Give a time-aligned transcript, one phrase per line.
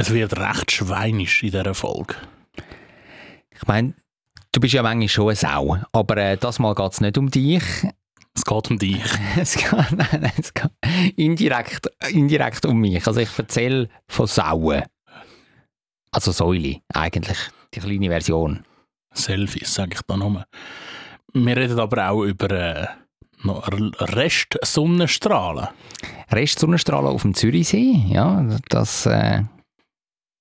[0.00, 2.14] Es wird recht schweinisch in dieser Folge.
[3.54, 3.92] Ich meine,
[4.50, 7.30] du bist ja manchmal schon eine Sau, aber äh, das Mal geht es nicht um
[7.30, 7.62] dich.
[8.34, 9.04] Es geht um dich.
[9.36, 10.70] es geht, nein, nein, es geht
[11.16, 13.06] indirekt, indirekt um mich.
[13.06, 14.84] Also ich erzähle von Sauen.
[16.12, 17.38] Also Säule, eigentlich.
[17.74, 18.64] Die kleine Version.
[19.12, 20.46] Selfies, sage ich da nochmal.
[21.34, 22.86] Wir reden aber auch über äh,
[23.42, 25.68] noch Rest Sonnenstrahlen.
[26.32, 29.42] Rest Sonnenstrahlen auf dem Zürichsee, ja, das äh,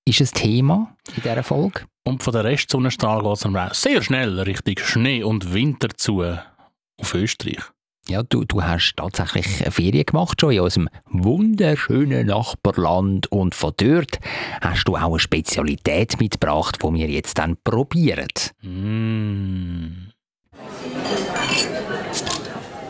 [0.10, 1.82] ist ein Thema in dieser Folge.
[2.06, 6.24] Und von der Rest Sonnenstrahlen geht es dann sehr schnell Richtung Schnee und Winter zu
[6.24, 7.64] auf Österreich.
[8.08, 14.20] Ja, du, du hast tatsächlich Ferien gemacht schon in unserem wunderschönen Nachbarland und von dort
[14.62, 18.28] hast du auch eine Spezialität mitgebracht, die wir jetzt dann probieren.
[18.64, 20.10] Mm.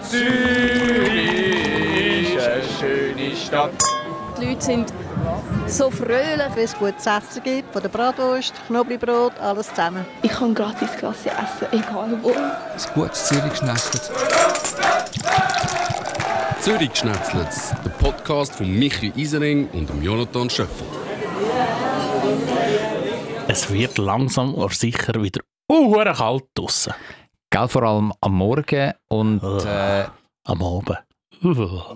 [0.03, 0.29] Zürich
[2.35, 3.98] ist eine schöne Stadt.
[4.39, 4.93] Die Leute sind
[5.67, 6.55] so fröhlich.
[6.55, 10.05] Wenn es gutes Essen gibt, von der Bratwurst, Knoblauchbrot, alles zusammen.
[10.21, 12.29] Ich kann gratis Klasse essen, egal wo.
[12.29, 13.51] Ein gutes Zürich
[16.91, 17.51] geschnetzelt,
[17.83, 20.87] der Podcast von Michi Isering und Jonathan Schöffel.
[23.47, 26.93] Es wird langsam aber sicher wieder uh, kalt draussen.
[27.49, 30.05] Gell, vor allem am Morgen und äh,
[30.45, 30.99] am Abend.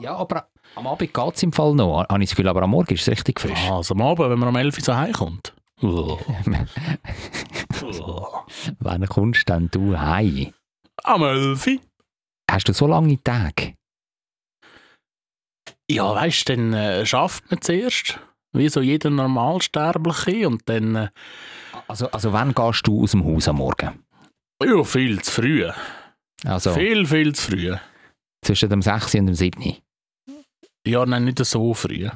[0.01, 2.71] Ja, aber am Abend geht es im Fall noch, habe ich das Gefühl, aber am
[2.71, 3.69] Morgen ist es richtig frisch.
[3.69, 5.53] Also am Abend, wenn man um 11 Uhr so heimkommt.
[8.79, 10.53] Wann kommst denn du heim?
[11.03, 11.77] Am 11 Uhr.
[12.49, 13.75] Hast du so lange Tage?
[15.89, 18.19] Ja, weißt du, dann äh, schafft man zuerst,
[18.53, 20.95] wie so jeder Normalsterbliche und dann...
[20.95, 21.09] Äh,
[21.87, 24.03] also, also wann gehst du aus dem Haus am Morgen?
[24.63, 25.69] Ja, viel zu früh.
[26.45, 27.75] Also, viel, viel zu früh.
[28.43, 29.15] Zwischen dem 6.
[29.15, 29.77] und dem 7.
[30.85, 32.09] Ja, nein, nicht so früh.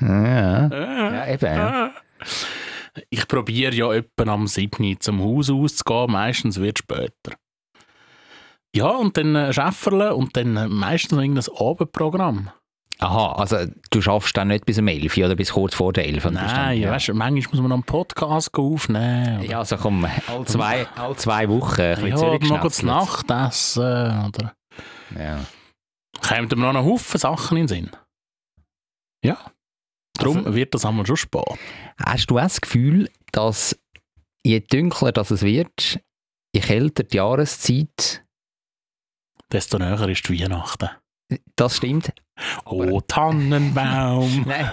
[0.00, 0.68] ja.
[0.70, 1.56] ja, eben.
[1.56, 1.90] Ja.
[3.10, 5.00] Ich probiere ja etwa am 7.
[5.00, 7.36] zum Haus auszugehen, meistens wird es später.
[8.74, 12.50] Ja, und dann äh, Schäfferle und dann äh, meistens noch irgendein Abendprogramm.
[12.98, 13.58] Aha, also
[13.90, 16.76] du schaffst dann nicht bis um 11 oder bis kurz vor der 11 Nein, dann,
[16.78, 16.90] ja.
[16.90, 19.40] weißt, manchmal muss man noch einen Podcast aufnehmen.
[19.40, 19.50] Oder?
[19.50, 23.82] Ja, also komm, alle zwei, alle zwei Wochen ein bisschen Ja, noch kurz Nachtessen,
[24.28, 24.54] oder?
[25.18, 25.40] Ja.
[26.20, 27.90] Kommt mir noch einen Haufen Sachen in den Sinn.
[29.24, 29.38] Ja.
[30.14, 31.42] Darum also, wird das einmal schon spät.
[31.98, 33.78] Hast du auch das Gefühl, dass
[34.44, 36.00] je dunkler das es wird,
[36.54, 38.24] je kälter die Jahreszeit,
[39.52, 40.90] desto näher ist die Weihnachten.
[41.56, 42.12] Das stimmt.
[42.64, 44.42] Oh, Tannenbaum.
[44.46, 44.70] Nein.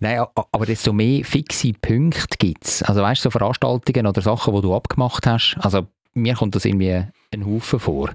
[0.00, 2.82] Nein, aber desto mehr fixe Punkte gibt es.
[2.82, 5.56] Also weißt du, so Veranstaltungen oder Sachen, die du abgemacht hast.
[5.60, 8.10] Also mir kommt das irgendwie ein Haufen vor.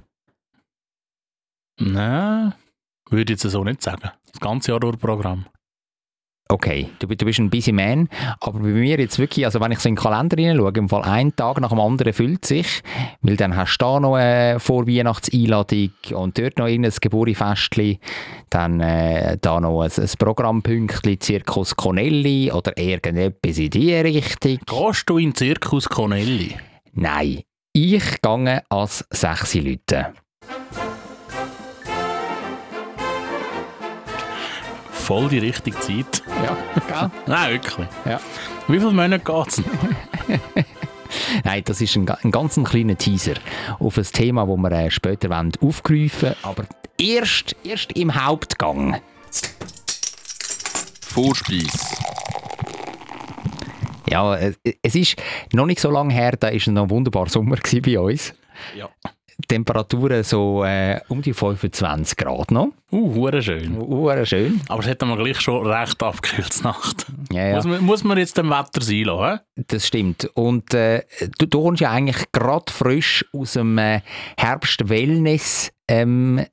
[1.81, 2.53] Nein,
[3.09, 4.11] würde ich jetzt so nicht sagen.
[4.31, 5.45] Das ganze Jahr durch Programm.
[6.47, 8.09] Okay, du, du bist ein busy Man,
[8.41, 11.03] aber bei mir jetzt wirklich, also wenn ich so in den Kalender hineinschaue, im Fall
[11.03, 12.83] ein Tag nach dem anderen füllt sich,
[13.21, 17.99] weil dann hast du da noch eine Vorweihnachtseinladung und dort noch irgendein Geburtstagsfestchen,
[18.49, 24.59] dann äh, da noch ein, ein Programmpünktchen, Zirkus Conelli oder irgendetwas in die Richtung.
[24.65, 26.57] Gehst du in den Zirkus Conelli?
[26.91, 30.13] Nein, ich gehe als sechs Leute.
[35.01, 36.23] Voll die richtige Zeit.
[36.43, 36.57] Ja,
[36.87, 37.11] gell?
[37.25, 37.87] Nein, wirklich.
[38.05, 38.19] Ja.
[38.67, 39.61] Wie viele Monate geht es
[41.43, 43.33] Nein, das ist ein, ein ganz kleiner Teaser
[43.79, 46.65] auf ein Thema, das wir äh, später wollen aufgreifen aber
[46.97, 49.01] erst, erst im Hauptgang.
[51.01, 51.97] Vorspeis.
[54.09, 55.15] Ja, es ist
[55.53, 58.33] noch nicht so lange her, da war noch ein wunderbarer Sommer bei uns.
[58.75, 58.89] Ja.
[59.41, 62.69] Temperaturen so äh, um die 25 Grad noch.
[62.91, 63.77] Uh, schön.
[63.77, 64.61] Uh, schön.
[64.67, 67.05] Aber es hat man gleich schon recht abgekühlt Nacht.
[67.31, 67.55] Ja, ja.
[67.55, 69.39] Muss, man, muss man jetzt dem Wetter sein lassen?
[69.67, 70.29] Das stimmt.
[70.33, 71.03] Und äh,
[71.37, 74.01] du, du kommst ja eigentlich gerade frisch aus dem äh,
[74.37, 76.45] Herbst-Wellness ähm,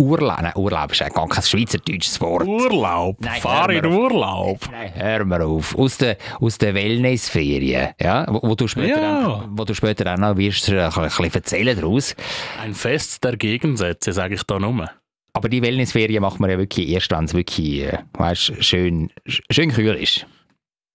[0.00, 2.46] Urlaub, nein, Urlaub ist ja gar kein schweizerdeutsches Wort.
[2.46, 3.16] Urlaub?
[3.20, 4.60] Nein, Fahr in Urlaub?
[4.70, 5.76] Nein, hör mal auf.
[5.76, 9.40] Aus den aus der Wellnessferien, ja, wo, wo, du später Ja.
[9.40, 12.14] Dann, wo du später auch noch wirst, äh, ein bisschen erzählen daraus.
[12.62, 14.88] Ein Fest der Gegensätze, sage ich da nur.
[15.32, 19.72] Aber die Wellnessferien macht man ja wirklich erst, wenn es wirklich, äh, weißt, schön, schön
[19.72, 20.26] kühl ist.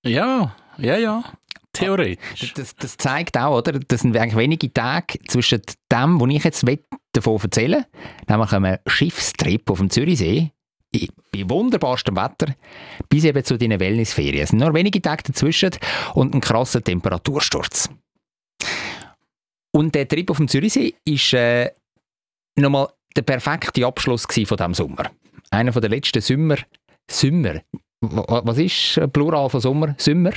[0.06, 1.24] Ja, ja, ja.
[1.74, 2.54] Theoretisch.
[2.54, 3.74] Das, das zeigt auch, oder?
[3.74, 5.62] Das sind eigentlich wenige Tage zwischen
[5.92, 6.66] dem, wo ich jetzt
[7.14, 7.86] davon erzähle,
[8.28, 10.52] nämlich einem Schiffstrip auf dem Zürichsee,
[11.32, 12.54] bei wunderbarstem Wetter,
[13.10, 14.44] bis eben zu deinen Wellnessferien.
[14.44, 15.72] Es sind nur wenige Tage dazwischen
[16.14, 17.90] und ein krasser Temperatursturz.
[19.76, 21.72] Und der Trip auf dem Zürichsee war äh,
[22.60, 25.10] nochmal der perfekte Abschluss von diesem Sommer.
[25.50, 26.58] Einer der letzten Sommer,
[27.10, 27.62] Sommer,
[28.02, 29.96] wa- was ist äh, Plural von Sommer?
[29.98, 30.34] Sommer?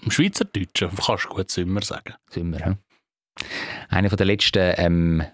[0.00, 2.14] Im Schweizerdeutschen kannst du gut Sommer sagen.
[2.30, 2.78] Sommer, ja.
[3.88, 5.24] Einer der letzten ähm,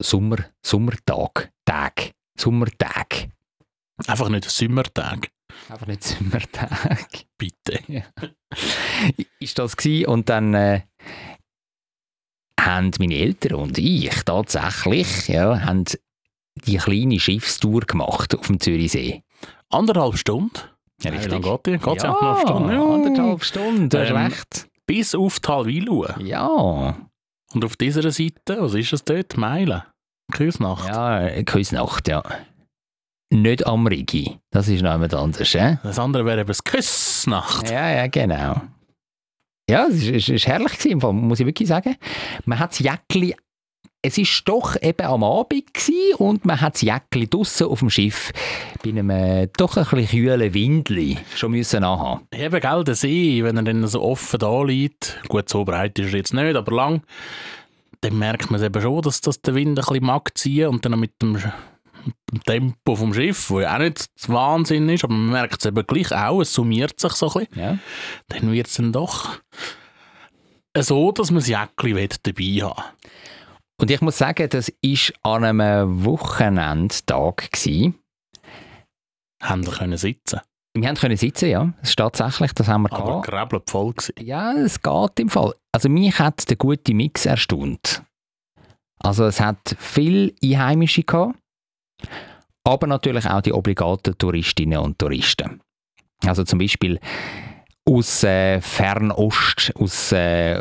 [0.00, 3.28] Sommer, Sommertag, Tag, Sommertag.
[4.06, 5.30] Einfach nicht Sommertag,
[5.68, 7.08] Einfach nicht Sommertag.
[7.36, 7.80] bitte.
[9.40, 10.06] ist das gewesen.
[10.06, 10.80] und dann äh,
[12.58, 15.84] haben meine Eltern und ich tatsächlich ja, haben
[16.66, 19.22] die kleine Schiffstour gemacht auf dem Zürichsee.
[19.70, 20.52] Anderthalb Stunden.
[21.02, 21.78] Ja, Wie lange geht die?
[21.78, 22.70] Geht sie anderthalb Stunden?
[22.70, 24.68] Ja, anderthalb Stunden, du hast Ähm, recht.
[24.86, 26.18] Bis auf Talwilua.
[26.20, 26.96] Ja,
[27.52, 29.36] Und auf dieser Seite, was ist es dort?
[29.36, 29.82] Meilen.
[30.30, 30.88] Küsnacht.
[30.88, 32.22] ja, äh, Küsnacht, ja.
[33.32, 35.76] Nicht am Rigi, das ist noch jemand anderes, äh?
[35.84, 37.70] Das andere wäre eben das Küssnacht.
[37.70, 38.60] Ja, ja, genau.
[39.70, 41.94] Ja, es ist, es ist herrlich gewesen, Fall, muss ich wirklich sagen.
[42.44, 43.36] Man hat das Jäckli,
[44.02, 47.90] es ist doch eben am Abend gewesen und man hat das Jäckli draussen auf dem
[47.90, 48.32] Schiff
[48.82, 52.26] bei einem äh, doch ein bisschen kühlen Windli schon müssen anhaben.
[52.32, 56.12] Eben, gell, der See, wenn er dann so offen da liegt, gut, so breit ist
[56.12, 57.02] er jetzt nicht, aber lang,
[58.00, 60.84] dann merkt man es eben schon, dass das der Wind ein bisschen mag ziehen und
[60.84, 65.14] dann mit dem, mit dem Tempo vom Schiff, wo ja auch nicht Wahnsinn ist, aber
[65.14, 67.78] man merkt es eben gleich auch, es summiert sich so ein bisschen, Ja.
[68.28, 69.38] dann wird es dann doch
[70.78, 72.82] so, dass man das will dabei haben
[73.80, 77.48] Und ich muss sagen, das war an einem Wochenendtag.
[79.42, 80.40] Haben wir können sitzen.
[80.74, 81.72] Wir haben können sitzen, ja.
[81.80, 83.70] Das ist tatsächlich, das haben wir Aber gehabt.
[83.70, 84.14] voll gewesen.
[84.20, 85.54] Ja, es geht im Fall.
[85.72, 88.02] Also mich hat der gute Mix erstaunt.
[89.02, 91.34] Also es hat viel Einheimische gehabt,
[92.64, 95.60] aber natürlich auch die obligaten Touristinnen und Touristen.
[96.24, 97.00] Also zum Beispiel
[97.88, 100.60] aus äh, Fernost, aus, äh,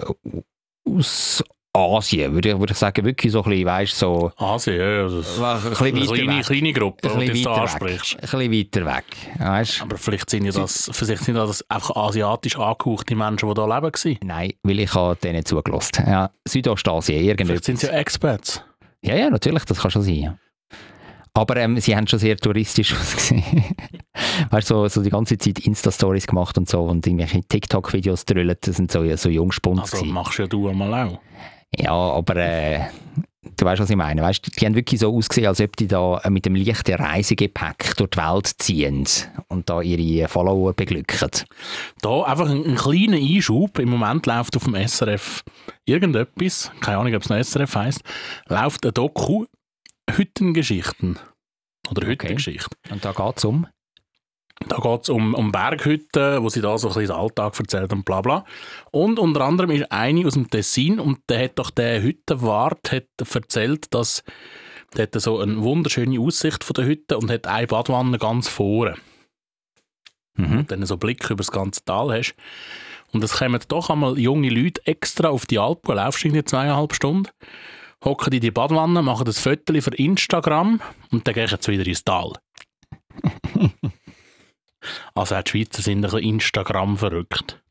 [0.87, 1.43] aus
[1.79, 5.39] Asien, würde ich, würde ich sagen, wirklich so ein bisschen, weißt so Asien, ja, das
[5.39, 6.45] ein bisschen eine weiter kleine, weg.
[6.45, 8.13] kleine Gruppe, Ein die du weiter ansprichst.
[8.15, 8.23] weg.
[8.23, 9.05] Ein bisschen weiter weg.
[9.39, 9.81] Weißt?
[9.81, 13.91] Aber vielleicht sind ja das, vielleicht sind das einfach asiatisch angehauchte Menschen, die da leben
[13.91, 14.17] gewesen.
[14.23, 16.05] Nein, weil ich habe denen zugelassen.
[16.07, 17.47] Ja, Südostasien, irgendetwas.
[17.47, 18.63] Vielleicht sind sie ja Expats.
[19.01, 20.37] Ja, ja, natürlich, das kann schon sein.
[21.33, 23.43] Aber ähm, sie haben schon sehr touristisch ausgesehen.
[24.49, 28.57] weißt du, so, so die ganze Zeit Insta-Stories gemacht und so und irgendwelche TikTok-Videos drüllen,
[28.59, 29.81] das sind so, so Jungspuns.
[29.81, 30.13] Also gewesen.
[30.13, 31.19] machst ja du einmal auch.
[31.75, 32.87] Ja, aber äh,
[33.57, 34.21] du weißt, was ich meine.
[34.21, 37.95] Weißt, die haben wirklich so ausgesehen, als ob die da äh, mit dem leichten Reisegepäck
[37.97, 39.07] durch die Welt ziehen
[39.47, 41.29] und da ihre Follower beglücken.
[42.01, 43.79] Da einfach ein, ein kleiner Einschub.
[43.79, 45.43] Im Moment läuft auf dem SRF
[45.85, 48.01] irgendetwas, keine Ahnung, ob es noch SRF heisst,
[48.47, 49.45] läuft ein Doku
[50.09, 51.19] Hüttengeschichten.
[51.89, 52.75] Oder Hüttengeschichte.
[52.89, 53.67] Und da geht es um.
[54.67, 57.93] Da geht es um, um Berghütten, wo sie da so ein bisschen den Alltag erzählt
[57.93, 58.45] und bla bla.
[58.91, 63.07] Und unter anderem ist eine aus dem Tessin und der hat doch der Hüttenwart hat
[63.33, 64.23] erzählt, dass
[64.95, 68.95] der hat so eine wunderschöne Aussicht von der Hütte und hat eine Badwanne ganz vorne.
[70.35, 70.59] Mhm.
[70.59, 72.35] Und dann so einen Blick über das ganze Tal hast.
[73.11, 76.93] Und es kommen doch einmal junge Leute extra auf die Alp, du laufst irgendwie zweieinhalb
[76.93, 77.29] Stunden,
[78.03, 82.03] hocken in die Badwanne, machen das Foto für Instagram und dann gehen sie wieder ins
[82.03, 82.33] Tal.
[85.15, 87.61] also auch die Schweizer sind ein bisschen Instagram verrückt.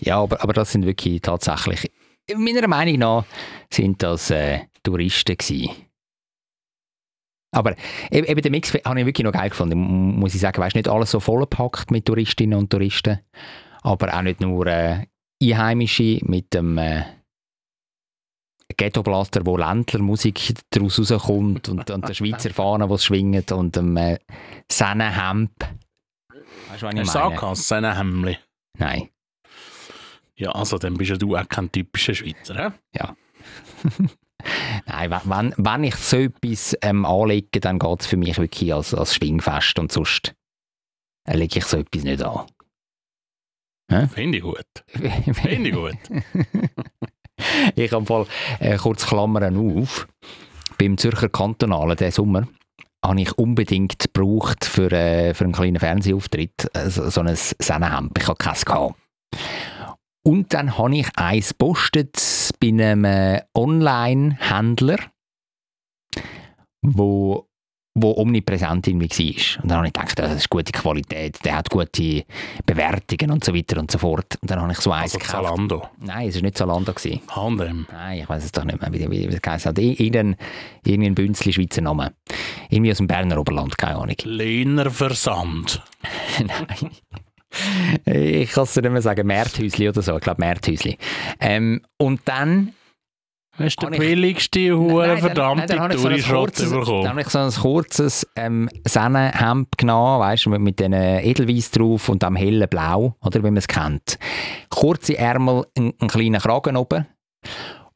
[0.00, 1.90] Ja, aber, aber das sind wirklich tatsächlich,
[2.34, 3.24] meiner Meinung nach,
[3.72, 5.70] sind das äh, Touristen gewesen.
[7.52, 7.74] Aber
[8.10, 10.62] eben, den Mix habe ich wirklich noch geil gefunden, mu- muss ich sagen.
[10.62, 13.18] Weißt nicht alles so vollgepackt mit Touristinnen und Touristen,
[13.82, 15.06] aber auch nicht nur äh,
[15.42, 17.02] Einheimische mit dem äh,
[18.76, 24.18] Ghettoblaster, wo Ländlermusik daraus rauskommt und, und der Schweizer Fahne, die schwingt und dem äh,
[24.70, 25.50] Sennenhemd.
[26.68, 27.56] Weißt du, was ich Hast du meine?
[27.56, 28.38] so ein Hemmli?
[28.78, 29.08] Nein.
[30.36, 33.02] Ja, also dann bist ja du auch kein typischer Schweizer, hä?
[34.86, 38.94] Nein, wenn- wenn, ich so etwas ähm, anlege, dann geht es für mich wirklich als,
[38.94, 40.34] als Schwingfest und sonst
[41.28, 42.46] lege ich so etwas nicht an.
[44.08, 44.64] Finde ich gut.
[44.88, 45.96] Finde ich gut.
[47.76, 48.26] ich habe voll
[48.60, 50.08] äh, kurz Klammern auf.
[50.78, 52.48] Beim Zürcher Kantonalen diesen Sommer
[53.04, 58.18] habe ich unbedingt gebraucht für, äh, für einen kleinen Fernsehauftritt äh, so, so ein Sennenhemd.
[58.18, 58.94] Ich habe keins gehabt.
[60.22, 64.98] Und dann habe ich eins gepostet bei einem äh, Online-Händler,
[66.82, 67.49] wo,
[67.94, 69.62] wo omnipräsent irgendwie war.
[69.62, 72.24] Und dann habe ich gedacht, das ist gute Qualität, der hat gute
[72.64, 74.36] Bewertungen und so weiter und so fort.
[74.40, 75.44] Und dann habe ich so eins Also gekauft.
[75.46, 75.88] Zalando.
[75.98, 76.92] Nein, es war nicht Zalando.
[76.94, 77.86] H&M.
[77.92, 79.78] Nein, ich weiß es doch nicht mehr, wie, wie, es geheißen hat.
[79.78, 80.36] Ir- Irgendein,
[80.84, 82.12] irgendein Bünzli Schweizer Name.
[82.68, 84.16] Irgendwie aus dem Berner Oberland, keine Ahnung.
[84.24, 85.82] Lehner Versand.
[86.38, 86.90] Nein.
[88.04, 90.14] Ich kann es dir nicht mehr sagen, Märthäusli oder so.
[90.16, 90.96] Ich glaube, Märthäusli.
[91.40, 92.72] Ähm, und dann
[93.58, 96.54] Hast du den billigsten, hure Nein, dann- verdammte nein, dann habe ich so ein Touri-Schrott
[96.56, 100.92] kurzes- Dann habe ich so ein kurzes ähm, Sennenhemd genommen, weißt du, mit, mit diesen
[100.94, 104.18] Edelweiss drauf und am hellen Blau, oder wie man es kennt.
[104.70, 107.06] Kurze Ärmel, ein, ein kleiner Kragen oben.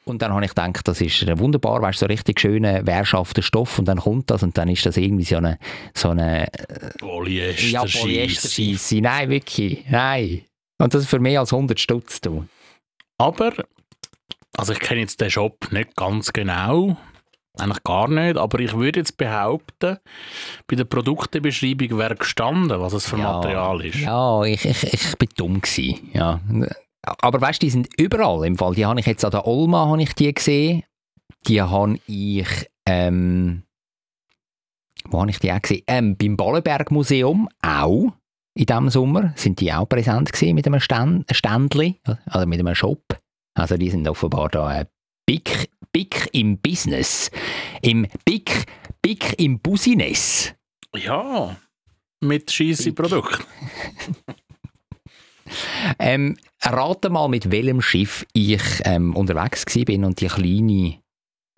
[0.07, 3.41] Und dann habe ich gedacht, das ist äh, wunderbar, weißt du, so richtig schöner, wehrschafter
[3.41, 5.59] Stoff und dann kommt das und dann ist das irgendwie so eine,
[5.95, 6.47] so eine
[6.99, 8.01] Polyester, ja, Scheisse.
[8.01, 8.97] Polyesterscheisse.
[9.01, 10.43] Nein, wirklich, nein.
[10.79, 12.21] Und das ist für mehr als 100 Stutz.
[12.21, 12.45] Du.
[13.17, 13.53] Aber,
[14.57, 16.97] also ich kenne jetzt den Shop nicht ganz genau,
[17.59, 19.99] eigentlich gar nicht, aber ich würde jetzt behaupten,
[20.67, 24.01] bei der Produktebeschreibung wäre gestanden, was es für Material ist.
[24.01, 26.41] Ja, ich, ich, ich bin dumm gewesen, ja.
[27.21, 28.75] Aber weißt du, die sind überall im Fall.
[28.75, 30.85] Die habe ich jetzt an der Olma habe ich die gesehen.
[31.47, 32.49] Die habe ich,
[32.87, 33.63] ähm,
[35.09, 35.83] wo habe ich die auch gesehen?
[35.87, 38.13] Ähm, beim Ballenberg Museum auch.
[38.57, 42.75] In diesem Sommer sind die auch präsent gewesen mit einem Stand, Ständli, also mit einem
[42.75, 43.03] Shop.
[43.55, 44.87] Also die sind offenbar da äh,
[45.27, 47.31] big, big im Business.
[47.83, 48.67] Im big,
[49.01, 50.55] big im Business.
[50.97, 51.57] Ja,
[52.21, 53.45] mit scheisse Produkt.
[55.99, 61.03] Ähm, rate mal, mit welchem Schiff ich ähm, unterwegs bin und die kleine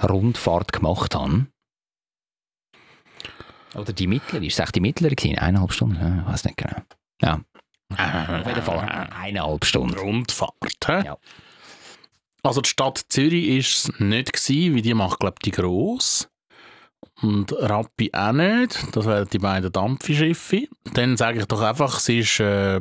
[0.03, 1.47] Rundfahrt gemacht habe.
[3.75, 5.39] Oder die mittlere, ist es echt die mittlere gewesen?
[5.39, 5.97] Eineinhalb Stunden?
[5.97, 6.83] Ja, ich weiß nicht genau.
[7.23, 7.41] Ja,
[7.91, 9.97] auf jeden Fall eineinhalb Stunden.
[9.97, 10.55] Rundfahrt.
[10.87, 11.05] hä?
[11.05, 11.19] Ja.
[12.47, 16.29] Also die Stadt Zürich war es nicht, gewesen, wie die macht, glaube ich, die gross.
[17.23, 18.95] Und Rappi auch nicht.
[18.95, 20.69] Das wären die beiden Dampfschiffe.
[20.95, 22.81] Dann sage ich doch einfach, sie ist äh,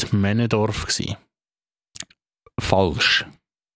[0.00, 1.16] die Männendorf gewesen.
[2.60, 3.24] Falsch.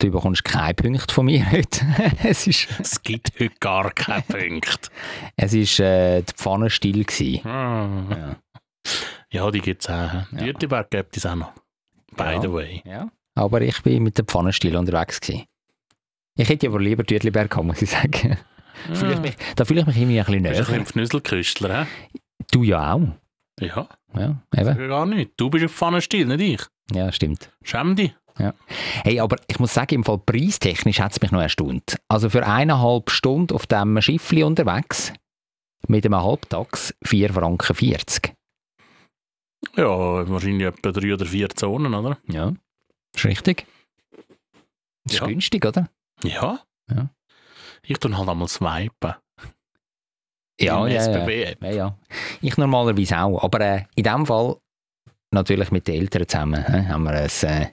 [0.00, 1.85] Du bekommst keinen Punkt von mir heute.
[2.23, 4.90] es ist, Es gibt heute gar keinen Punkt.
[5.37, 7.47] es ist äh, die Pfannenstiel gewesen.
[7.47, 8.16] Ah.
[8.16, 8.37] Ja.
[9.30, 10.12] Ja, die gibt es auch.
[10.32, 10.52] Ja.
[10.52, 11.52] Gibt es auch noch.
[12.16, 12.40] By Ja.
[12.40, 12.82] the way.
[12.87, 13.11] Ja.
[13.38, 15.45] Aber ich bin mit der Pfannenstiel unterwegs gewesen.
[16.37, 18.37] Ich hätte aber lieber Tütliberg gehabt, muss ich sagen.
[18.92, 20.87] Fühle ich mich, da fühle ich mich irgendwie ein bisschen Du bist ein näher.
[20.87, 21.87] Fnüsselküstler, hä?
[22.52, 23.00] Du ja auch.
[23.61, 24.83] Ja, Ja, eben.
[24.83, 25.33] ich gar nicht.
[25.37, 26.97] Du bist ein Pfannenstiel, nicht ich.
[26.97, 27.50] Ja, stimmt.
[27.62, 28.14] Schäm dich.
[29.02, 31.97] Hey, aber ich muss sagen, im Fall preistechnisch hat es mich noch erstaunt.
[32.09, 35.12] Also für eineinhalb Stunden auf dem Schiffli unterwegs,
[35.88, 38.33] mit einem Halbtags, 4 Franken 40.
[39.76, 39.87] Ja,
[40.28, 42.16] wahrscheinlich etwa drei oder vier Zonen, oder?
[42.28, 42.52] Ja.
[43.14, 43.66] Ist richtig.
[45.04, 45.26] Das ist Ja.
[45.26, 45.88] günstig, oder?
[46.22, 46.60] Ja.
[46.90, 47.10] Ja.
[47.82, 49.14] Ich tue halt einmal swipen.
[50.60, 51.00] Ja, Im ja.
[51.00, 51.62] SBB-App.
[51.62, 51.98] ja, ja.
[52.40, 53.42] Ich normalerweise auch.
[53.42, 54.56] Aber äh, in dem Fall,
[55.30, 57.66] natürlich mit den Eltern zusammen, äh, haben wir ein äh,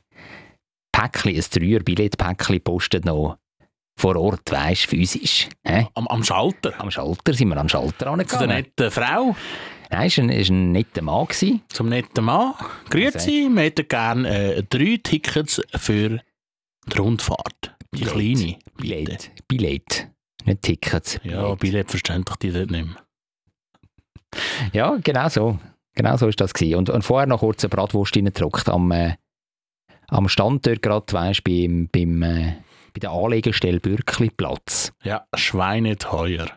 [0.92, 3.38] Päckchen, ein Dreier-Billett-Päckchen gepostet noch
[4.00, 5.50] vor Ort, weißt physisch.
[5.63, 5.86] Äh?
[5.96, 6.80] Am, am Schalter.
[6.80, 9.36] Am Schalter sind wir am Schalter Zu der netten Frau,
[9.89, 11.62] Nein, ist ein, ist ein netter Mann gewesen.
[11.70, 12.54] zum netten Mann.
[12.89, 16.20] Grüezi, wir hätten gerne äh, drei Tickets für
[16.88, 17.75] die Rundfahrt.
[17.94, 18.13] Die Billett.
[18.13, 18.36] kleine.
[18.36, 18.60] bitte.
[18.77, 19.32] Billett.
[19.48, 20.08] Billett.
[20.46, 21.20] Nicht Tickets.
[21.24, 21.60] Ja, Billett.
[21.60, 22.98] Billett verstehen doch die dort nicht mehr.
[24.74, 25.60] Ja, genau so.
[25.96, 26.75] Genau so ist das gewesen.
[26.75, 29.15] Und, und vorher noch kurz eine Bratwurst reingedruckt am, äh,
[30.08, 32.56] am Stand dort gerade, weißt, beim, beim, äh,
[32.94, 34.92] bei der Anlegestelle Bürkli-Platz.
[35.04, 36.48] Ja, schweineteuer.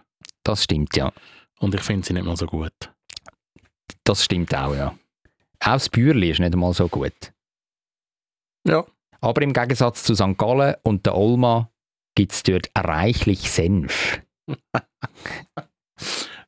[0.42, 1.12] Das stimmt, ja.
[1.60, 2.72] Und ich finde sie nicht mal so gut.
[4.08, 4.94] Das stimmt auch, ja.
[5.60, 7.12] Auch das Bürli ist nicht einmal so gut.
[8.66, 8.86] Ja.
[9.20, 10.38] Aber im Gegensatz zu St.
[10.38, 11.70] Gallen und der Olma
[12.14, 14.22] gibt es dort reichlich Senf.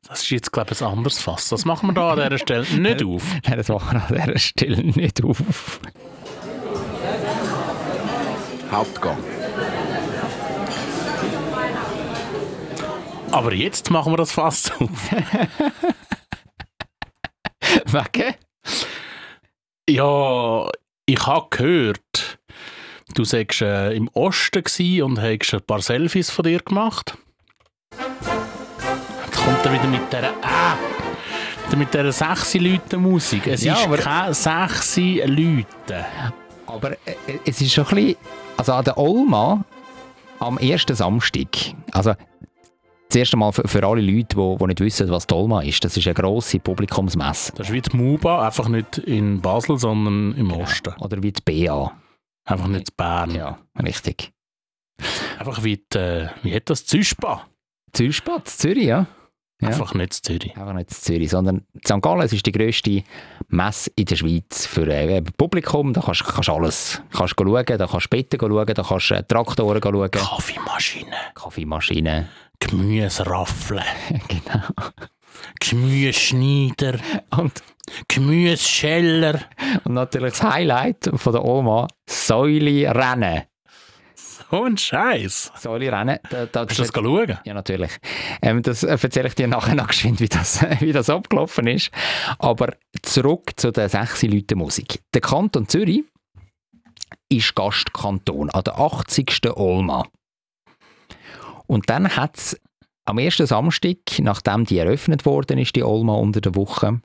[0.07, 1.47] Das ist jetzt, glaube ich, ein anderes Fass.
[1.47, 3.23] Das machen wir da an dieser Stelle nicht auf.
[3.47, 5.41] Nein, das machen wir an dieser Stelle nicht auf.
[8.69, 9.17] Hauptgang.
[13.31, 14.89] Aber jetzt machen wir das Fass auf.
[17.93, 18.35] Wegen?
[19.89, 20.69] Ja,
[21.05, 22.39] ich habe gehört,
[23.15, 24.63] du sagst äh, im Osten
[25.03, 27.17] und hast ein paar Selfies von dir gemacht.
[29.25, 30.33] Jetzt kommt er wieder mit dieser
[31.67, 33.47] wieder mit dieser sexy Leute Musik.
[33.47, 36.05] Es Ja, ist aber- keine sexy Leute.
[36.67, 38.15] Aber äh, es ist schon ein bisschen,
[38.57, 39.65] also an der Olma
[40.39, 41.47] am ersten Samstag,
[41.91, 42.13] also
[43.11, 45.83] das erste Mal für, für alle Leute, die, die nicht wissen, was die Olma ist,
[45.83, 47.51] das ist eine grosse Publikumsmesse.
[47.55, 50.93] Das ist wie die MUBA, einfach nicht in Basel, sondern im Osten.
[50.99, 51.91] Oder wie die BA.
[52.45, 53.35] Einfach nicht in Bern.
[53.35, 54.31] Ja, richtig.
[55.37, 57.47] Einfach wie die, äh, wie hat das, Züspa?
[57.91, 59.07] Zürspatz, Zürich, ja.
[59.61, 59.67] Ja.
[59.67, 60.57] Einfach nicht in Zürich.
[60.57, 62.01] Einfach nicht in Zürich, sondern St.
[62.01, 63.03] Gallen ist die grösste
[63.49, 65.93] Messe in der Schweiz für äh, Publikum.
[65.93, 69.15] Da kannst du alles kannst du schauen, da kannst du Betten schauen, da kannst du
[69.15, 72.29] äh, Traktoren schauen, Kaffeemaschine, Kaffeemaschinen.
[72.61, 73.83] Gemüseraffeln,
[74.27, 74.61] genau.
[75.59, 76.99] Gemüseschneider,
[77.37, 77.61] Und,
[78.07, 79.41] Gemüsescheller.
[79.83, 83.43] und natürlich das Highlight von der Oma, Säule-Rennen.
[84.51, 85.51] Oh, ein Scheiß.
[85.55, 86.19] Säule-Rennen.
[86.29, 87.37] Da, da, Hast du das schauen?
[87.45, 87.91] Ja, natürlich.
[88.41, 91.89] Ähm, das äh, erzähle ich dir nachher noch geschwind, wie das, wie das abgelaufen ist.
[92.37, 94.99] Aber zurück zu der sechs Leute Musik.
[95.13, 96.03] Der Kanton Zürich
[97.29, 99.39] ist Gastkanton an der 80.
[99.55, 100.05] Olma.
[101.71, 102.61] Und dann hat es
[103.05, 106.99] am ersten Samstag, nachdem die eröffnet worden ist, die Olma unter der Woche,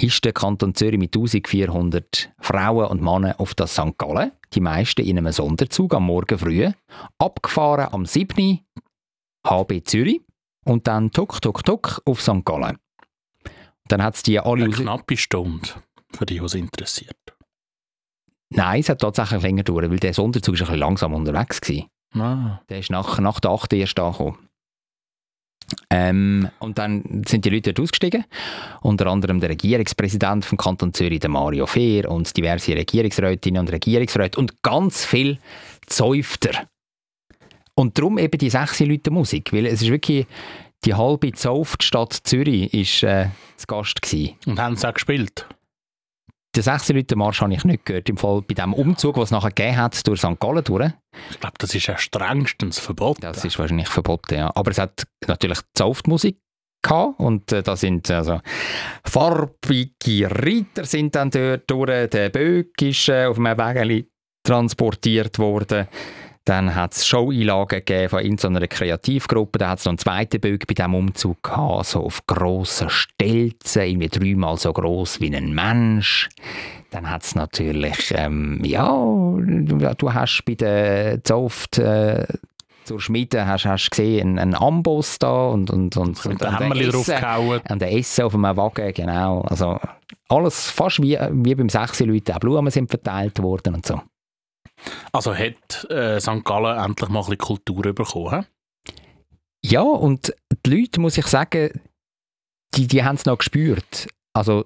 [0.00, 3.98] ist der Kanton Zürich mit 1400 Frauen und Männern auf das St.
[3.98, 6.70] Gallen, die meisten in einem Sonderzug am Morgen früh,
[7.18, 8.60] abgefahren am 7.
[9.44, 10.20] HB Zürich
[10.64, 12.44] und dann tuck, tuck, tuck auf St.
[12.44, 12.78] Gallen.
[13.88, 14.66] Dann hat es die alle...
[14.66, 15.68] Eine knappe Stunde,
[16.16, 17.16] für die, was interessiert.
[18.50, 21.86] Nein, es hat tatsächlich länger gedauert, weil der Sonderzug ist ein bisschen langsam unterwegs war.
[22.14, 22.60] Ah.
[22.68, 23.72] Der ist nach, nach der 8.
[23.74, 24.38] erst angekommen.
[25.88, 28.24] Ähm, und dann sind die Leute dort ausgestiegen.
[28.80, 34.38] Unter anderem der Regierungspräsident vom Kanton Zürich, der Mario Fehr, und diverse Regierungsrätinnen und Regierungsräte
[34.38, 35.38] und ganz viel
[35.86, 36.66] Zäufter.
[37.74, 40.26] Und darum eben die sechs Leute Musik, weil es ist wirklich
[40.84, 44.34] die halbe Zauftstadt Zürich ist äh, zu Gast gewesen.
[44.46, 45.46] Und haben sie auch gespielt?
[46.56, 49.30] Den sechs Leute Marsch habe ich nicht gehört, im Fall bei dem Umzug, was es
[49.30, 50.40] nachher gegeben hat, durch St.
[50.40, 50.90] Gallen durch.
[51.30, 53.20] Ich glaube, das ist ja strengstens verboten.
[53.20, 54.50] Das ist wahrscheinlich verboten, ja.
[54.54, 56.38] Aber es hat natürlich Zauftmusik
[56.82, 58.40] gehabt und äh, da sind also
[59.04, 62.10] farbige Reiter sind dann dort durch.
[62.10, 64.10] Der Böck ist äh, auf einem Wägeli
[64.42, 65.86] transportiert worden.
[66.50, 69.60] Dann hat es Show-Einlagen von irgendeiner Kreativgruppe.
[69.60, 73.82] Dann hat es noch einen zweiten Böck bei diesem Umzug gehabt, so auf grossen Stelzen,
[73.82, 76.28] irgendwie dreimal so groß wie ein Mensch.
[76.90, 82.26] Dann hat es natürlich, ähm, ja, du, du hast bei der Zoft äh,
[82.82, 86.90] zur Schmiede hast, hast gesehen, einen, Amboss da und, und, und, und der Hämmerli Essen-
[86.90, 87.60] draufgehauen.
[87.68, 89.42] an der Essen auf einem Wagen, genau.
[89.42, 89.78] Also
[90.28, 94.00] alles fast wie, wie beim sechs Leute, auch Blumen sind verteilt worden und so.
[95.12, 96.44] Also hat äh, St.
[96.44, 98.30] Gallen endlich mal ein bisschen Kultur bekommen.
[98.30, 98.92] hä?
[99.62, 100.32] Ja, und
[100.64, 101.80] die Leute, muss ich sagen,
[102.74, 104.08] die, die haben es noch gespürt.
[104.32, 104.64] Also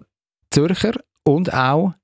[0.50, 0.92] Zürcher
[1.25, 1.94] und auch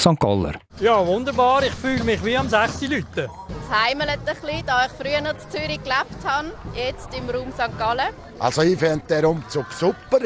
[0.00, 0.18] St.
[0.18, 0.54] Galler.
[0.80, 1.62] Ja, wunderbar.
[1.64, 2.82] Ich fühle mich wie am 6.
[2.82, 3.28] Leute.
[3.48, 7.52] Es heimelt ein bisschen, da ich früher noch in Zürich gelebt habe, jetzt im Raum
[7.52, 7.76] St.
[7.78, 8.14] Gallen.
[8.38, 10.18] Also ich finde den Umzug super.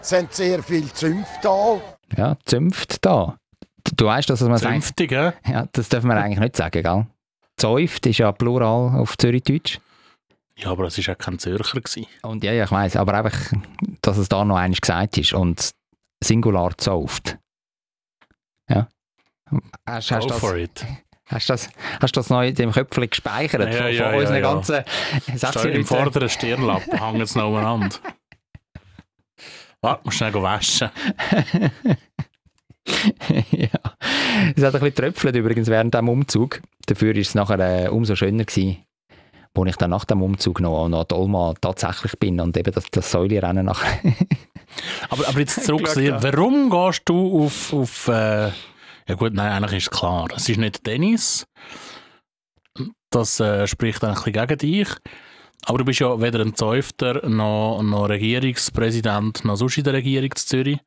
[0.00, 1.80] Es sind sehr viele Zünfte da.
[2.16, 3.36] Ja, zünft da.
[3.90, 5.32] Du, du weißt, dass man sagt, Zünftig, hä?
[5.46, 7.06] ja, das dürfen wir eigentlich nicht sagen, gell?
[7.56, 9.78] Zäuft ist ja Plural auf Zürichdeutsch.
[10.56, 11.80] Ja, aber es war ja kein Zürcher.
[11.80, 12.06] Gewesen.
[12.22, 13.52] Und ja, ja, ich weiß, aber einfach,
[14.02, 15.70] dass es da noch eins gesagt ist und
[16.22, 17.38] Singular zauft.
[18.68, 18.88] Ja.
[19.86, 20.84] Hast, hast, Go das, for it.
[21.26, 21.70] hast, das,
[22.00, 24.40] hast du das noch in dem Köpfchen gespeichert Ja, von, ja, von ja, unseren ja.
[24.40, 24.84] ganzen
[25.34, 27.96] 16 im vorderen Stirnlappen, hängen sie noch umeinander.
[29.80, 30.90] Warte, musst schnell waschen.
[33.50, 33.68] ja.
[34.56, 36.60] Es hat ein bisschen tröpfelt übrigens während dem Umzug.
[36.86, 38.78] Dafür war es nachher äh, umso schöner gewesen,
[39.54, 42.72] wo ich dann nach dem Umzug noch, noch an die Olma tatsächlich bin und eben
[42.72, 43.98] das, das Säulerennen nachher.
[45.08, 46.22] Aber, aber jetzt zurück zu dir.
[46.22, 47.72] Warum gehst du auf...
[47.72, 48.50] auf äh,
[49.08, 50.28] ja gut, nein, eigentlich ist klar.
[50.36, 51.46] Es ist nicht Tennis.
[53.10, 54.88] Das äh, spricht ein bisschen gegen dich.
[55.64, 60.34] Aber du bist ja weder ein Zäufter, noch, noch Regierungspräsident, noch sonst in der Regierung
[60.34, 60.78] zu Zürich.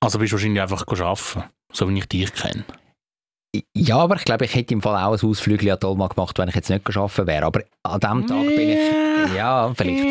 [0.00, 2.64] Also bist du wahrscheinlich einfach arbeiten, so wie ich dich kenne.
[3.74, 6.38] Ja, aber ich glaube, ich hätte im Fall auch ein Ausflügel an die Olma gemacht,
[6.38, 7.46] wenn ich jetzt nicht gearbeitet wäre.
[7.46, 9.34] Aber an dem Tag bin ich...
[9.34, 10.04] Ja, vielleicht.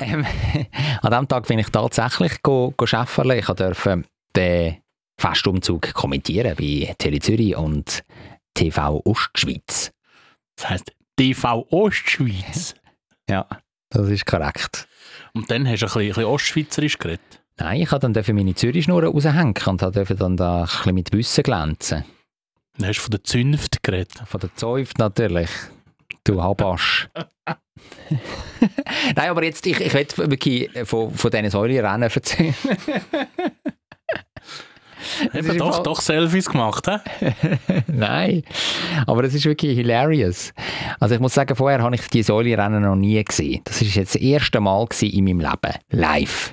[0.00, 0.24] Ähm,
[1.02, 2.72] an dem Tag bin ich tatsächlich go.
[2.80, 4.04] Ich durfte
[4.36, 4.76] den
[5.20, 8.04] Festumzug kommentieren bei Tele Zürich und
[8.54, 9.90] TV Ostschweiz.
[10.56, 12.74] Das heisst TV Ostschweiz.
[13.28, 13.46] Ja,
[13.90, 14.88] das ist korrekt.
[15.34, 17.42] Und dann hast du ein bisschen, ein bisschen Ostschweizerisch geredet.
[17.58, 21.42] Nein, ich durfte dann meine Zürich-Schnur raushängen und durfte dann da ein bisschen mit Wissen
[21.42, 22.04] glänzen.
[22.78, 24.22] Dann hast du von der Zünft geredet.
[24.26, 25.50] Von der Zäuft natürlich.
[26.22, 27.08] Du Habasch.
[29.16, 32.54] Nein, aber jetzt, ich, ich will wirklich von, von diesen Säulenrennen erzählen.
[35.34, 36.98] Eben doch, doch Selfies gemacht, hä?
[37.86, 38.42] Nein,
[39.06, 40.52] aber es ist wirklich hilarious.
[41.00, 43.62] Also ich muss sagen, vorher habe ich die Säulenrennen noch nie gesehen.
[43.64, 46.52] Das ist jetzt das erste Mal in meinem Leben, live.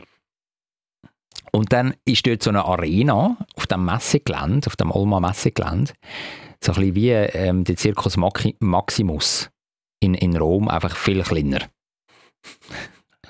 [1.56, 5.94] Und dann ist dort so eine Arena auf dem Messegelände, auf dem Olma Messegelände,
[6.62, 9.50] so ein bisschen wie ähm, der Circus Maxi- Maximus
[10.02, 11.60] in, in Rom, einfach viel kleiner.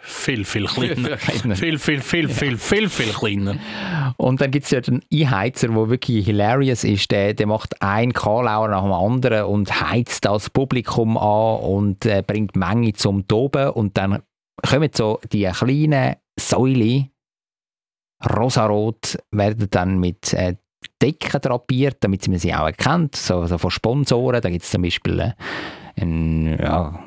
[0.01, 1.17] Viel, viel kleiner.
[1.17, 1.55] Viel.
[1.55, 3.57] Viel, viel, viel, viel, viel, viel kleiner.
[4.17, 7.11] Und dann gibt es ja den Einheizer, der wirklich hilarious ist.
[7.11, 12.23] Der, der macht einen Karlauer nach dem anderen und heizt das Publikum an und äh,
[12.25, 13.69] bringt Menge zum Toben.
[13.69, 14.23] Und dann
[14.67, 17.09] kommen so die kleinen Säule,
[18.23, 20.55] rosarot, werden dann mit äh,
[21.01, 24.41] Decken drapiert, damit man sie auch erkennt, so, so von Sponsoren.
[24.41, 25.31] Da gibt es zum Beispiel äh,
[26.01, 26.99] ein ja,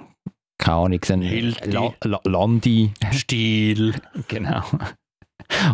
[0.59, 1.71] keine Ahnung, so ein Hilti.
[1.71, 3.95] La La Landi, Stil.
[4.29, 4.63] genau.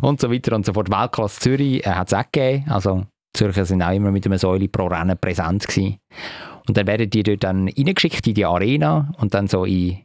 [0.03, 0.91] Und so weiter und so fort.
[0.91, 2.71] Weltklasse Zürich äh, hat es auch gegeben.
[2.71, 5.99] Also Zürcher sind auch immer mit einem Säule pro Rennen präsent gewesen.
[6.69, 10.04] Und dann werden die dort dann reingeschickt in die Arena und dann so in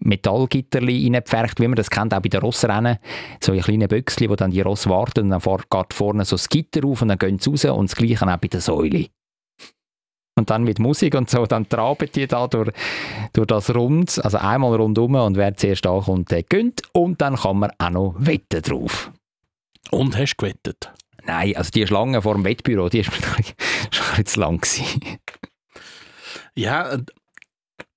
[0.00, 2.98] Metallgitterli reingepfercht, wie man das kennt, auch bei den Rossrennen.
[3.42, 6.48] So in kleinen Büchsli, wo dann die Ross warten und dann geht vorne so das
[6.48, 9.06] Gitter auf und dann gehen sie raus und das Gleiche auch bei der Säule.
[10.36, 12.70] Und dann mit Musik und so, dann traben die da durch,
[13.32, 17.58] durch das Rund, also einmal rundum und wer zuerst ankommt, der gönnt und dann kann
[17.58, 19.10] man auch noch wetten drauf.
[19.90, 20.92] Und hast gewettet.
[21.26, 23.44] Nein, also die Schlange vor dem Wettbüro, die schon ein
[23.90, 25.00] bisschen zu lang gewesen.
[26.54, 26.96] Ja,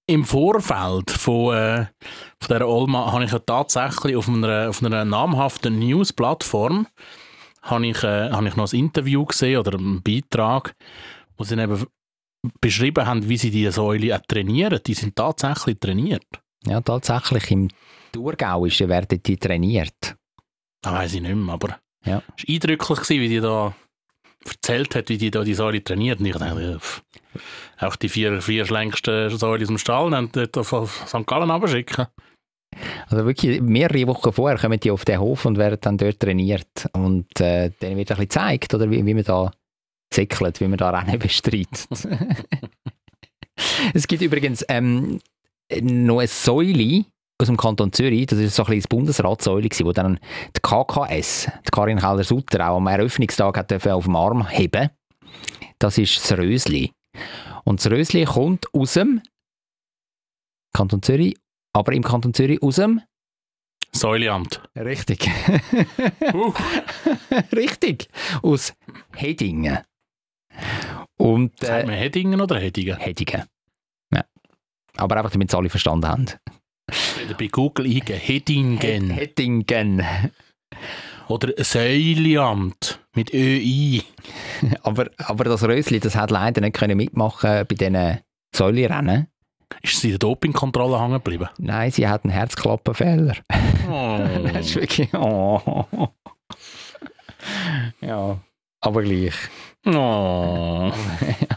[0.05, 1.85] im Vorfeld von, äh,
[2.39, 6.87] von dieser Olma habe ich ja tatsächlich auf einer, auf einer namhaften News-Plattform
[7.61, 10.75] habe ich, äh, habe ich noch ein Interview gesehen oder einen Beitrag,
[11.37, 11.85] wo sie eben
[12.59, 14.79] beschrieben haben, wie sie diese Säule auch trainieren.
[14.85, 16.25] Die sind tatsächlich trainiert.
[16.65, 17.69] Ja, tatsächlich im
[18.11, 20.15] Thurgau ist, werden die trainiert.
[20.81, 22.21] Das weiß ich nicht mehr, aber Ja.
[22.37, 23.73] es war eindrücklich, wie die da
[24.47, 26.19] erzählt hat, wie die da die Säule trainiert.
[26.19, 27.03] Und ich dachte, pff,
[27.79, 31.25] auch die vier, vier schlängsten Säule aus dem Stall dort auf, St.
[31.25, 32.07] Gallen abschicken.
[33.07, 36.89] Also wirklich mehrere Wochen vorher kommen die auf den Hof und werden dann dort trainiert.
[36.93, 39.51] Und äh, denen wird ein bisschen gezeigt, oder wie, wie man da
[40.13, 41.87] säckelt, wie man da Rennen bestreitet.
[43.93, 45.19] es gibt übrigens ähm,
[45.81, 47.05] noch eine Säule
[47.43, 50.19] aus dem Kanton Zürich, das ist so ein bisschen das Bundesratssäule, gewesen, wo dann
[50.55, 54.89] die KKS, die Karin Keller-Sutter, auch am Eröffnungstag hat auf dem Arm heben.
[55.77, 56.91] Das ist das Rösli.
[57.65, 59.21] Und das Rösli kommt aus dem
[60.73, 61.37] Kanton Zürich,
[61.73, 63.01] aber im Kanton Zürich aus dem
[63.91, 64.61] Säuleamt.
[64.75, 65.29] Richtig.
[66.33, 66.51] Uh.
[67.55, 68.07] Richtig.
[68.41, 68.73] Aus
[69.15, 69.79] Hedingen.
[71.17, 72.97] Und Sagt äh, man Heddingen oder Heddingen?
[72.97, 73.43] Hedingen.
[74.11, 74.23] Ja.
[74.97, 76.25] Aber einfach, damit es alle verstanden haben.
[76.89, 78.19] Wieder bei Google eingeben.
[78.19, 78.79] Heddingen.
[79.13, 80.05] Hedingen.
[81.29, 84.01] Oder Säuleamt mit ÖI.
[84.83, 88.19] Aber, aber das Rösli, das hat leider nicht können mitmachen bei diesen
[88.55, 89.27] Säulerennen.
[89.81, 91.49] Ist sie in der Dopingkontrolle hängen geblieben?
[91.57, 93.35] Nein, sie hat einen Herzklappenfehler.
[94.53, 94.79] Das ist Oh.
[94.81, 95.13] wirklich...
[95.13, 96.07] Oh.
[98.01, 98.39] Ja,
[98.81, 99.33] aber gleich.
[99.85, 100.91] oh.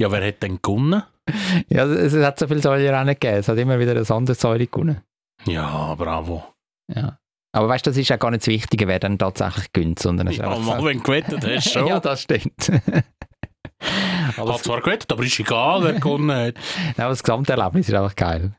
[0.00, 1.02] Ja, wer hat denn gewonnen?
[1.68, 3.38] Ja, es, hat so viele Säulerennen gegeben.
[3.38, 5.02] Es hat immer wieder eine andere Säule gewonnen.
[5.44, 6.44] Ja, bravo.
[6.92, 7.18] Ja.
[7.52, 10.28] Aber weißt du, das ist ja gar nicht das Wichtige, wer dann tatsächlich gönnt, sondern
[10.28, 11.86] es ist Ja, einfach mal, wenn du gewettet hast, schon.
[11.86, 12.70] Ja, das stimmt.
[14.36, 16.54] aber, hat zwar gewettet, aber ist egal, wer gewonnen hat.
[16.84, 18.54] Nein, aber das Gesamterlebnis ist einfach geil.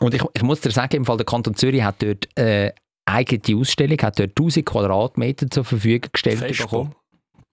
[0.00, 2.72] Und ich, ich muss dir sagen, im Fall der Kanton Zürich hat dort äh,
[3.06, 6.64] eigene Ausstellung, hat dort 1000 Quadratmeter zur Verfügung gestellt Fespo.
[6.64, 6.94] bekommen.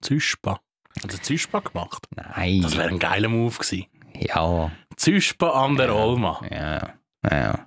[0.02, 0.60] Züspa.
[1.02, 2.06] Hat er Züspa gemacht?
[2.16, 2.62] Nein.
[2.62, 3.86] Das wäre ein geiler Move gewesen.
[4.18, 6.40] Ja, Züspa an der Olma.
[6.50, 6.94] ja,
[7.30, 7.66] ja.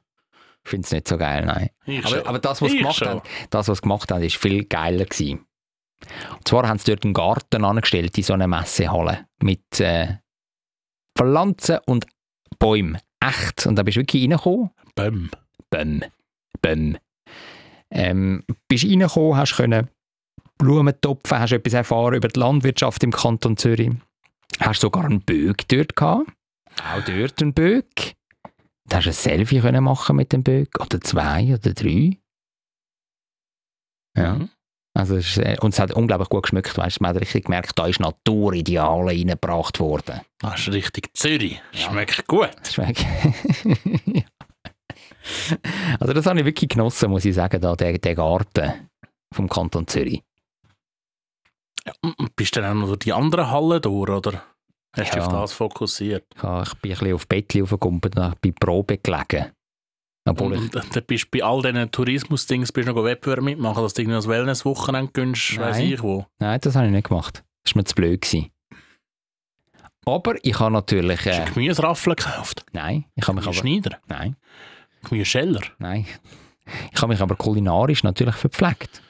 [0.65, 1.69] Ich finde es nicht so geil, nein.
[1.85, 2.25] Ich Aber, schon.
[2.27, 5.45] aber das, was sie gemacht haben, das, was gemacht haben, ist viel geiler gewesen.
[6.31, 10.17] Und zwar haben sie dort einen Garten angestellt in so einer Messehalle mit äh,
[11.17, 12.05] Pflanzen und
[12.59, 12.97] Bäumen.
[13.19, 13.65] Echt.
[13.65, 14.69] Und da bist du wirklich reingekommen.
[14.95, 15.31] Bäm.
[15.69, 16.03] Bäm.
[16.61, 16.97] Bäm.
[17.91, 19.89] Ähm, bist reingekommen, hast können
[20.63, 23.91] Blumen topfen, hast etwas erfahren über die Landwirtschaft im Kanton Zürich.
[24.59, 26.31] Hast sogar einen Böck dort gehabt.
[26.81, 28.15] Auch dort einen Böck.
[28.87, 30.79] Da hast du ein Selfie können machen mit dem Böck.
[30.79, 32.17] Oder zwei oder drei.
[34.17, 34.47] Ja.
[34.95, 36.77] Also es ist, äh, und es hat unglaublich gut geschmeckt.
[36.77, 40.21] Weißt, du, man hat richtig gemerkt, da ist Naturideale reingebracht worden.
[40.39, 41.59] Das ist richtig Zürich.
[41.73, 42.51] Schmeckt gut.
[42.59, 43.03] Das schmeckt.
[45.99, 48.89] also das habe ich wirklich genossen, muss ich sagen, da, der, der Garten
[49.33, 50.21] vom Kanton Zürich.
[52.01, 54.43] Und Bist du dann auch noch durch die anderen Hallen durch, oder?
[54.95, 55.25] Hast du dich Ja.
[55.25, 56.25] auf das fokussiert?
[56.35, 59.51] Ich habe- ich bin ein bisschen auf Bettli aufgekumpelt und bei Probe gelegen.
[60.25, 63.83] Obwohl ich, Und dann bist du bei all diesen Tourismus-Dings bist du noch Wettbewerb mitmachen,
[63.83, 65.91] dass du irgendwie das Wellness-Wochenende gönnst, weiss Nein.
[65.93, 66.25] ich wo.
[66.39, 67.43] nein, das habe ich nicht gemacht.
[67.65, 68.21] Das war mir zu blöd.
[68.21, 68.49] Gewesen.
[70.05, 71.19] Aber ich habe natürlich...
[71.19, 72.65] Hast du Äh, einen Gemüseraffel gekauft?
[72.73, 73.53] nein, ich habe mich aber...
[73.53, 73.97] Schneider?
[74.07, 74.35] Nein,
[75.03, 75.61] Gemüsescheller?
[75.79, 76.05] nein.
[76.93, 79.01] Ich habe mich aber kulinarisch natürlich verpflegt.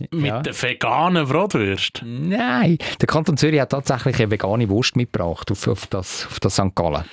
[0.00, 0.40] Mit Ja.
[0.42, 2.02] der veganen Bratwurst?
[2.04, 6.54] Nein, der Kanton Zürich hat tatsächlich eine vegane Wurst mitgebracht auf, auf, das, auf das
[6.54, 6.74] St.
[6.74, 7.04] Gallen.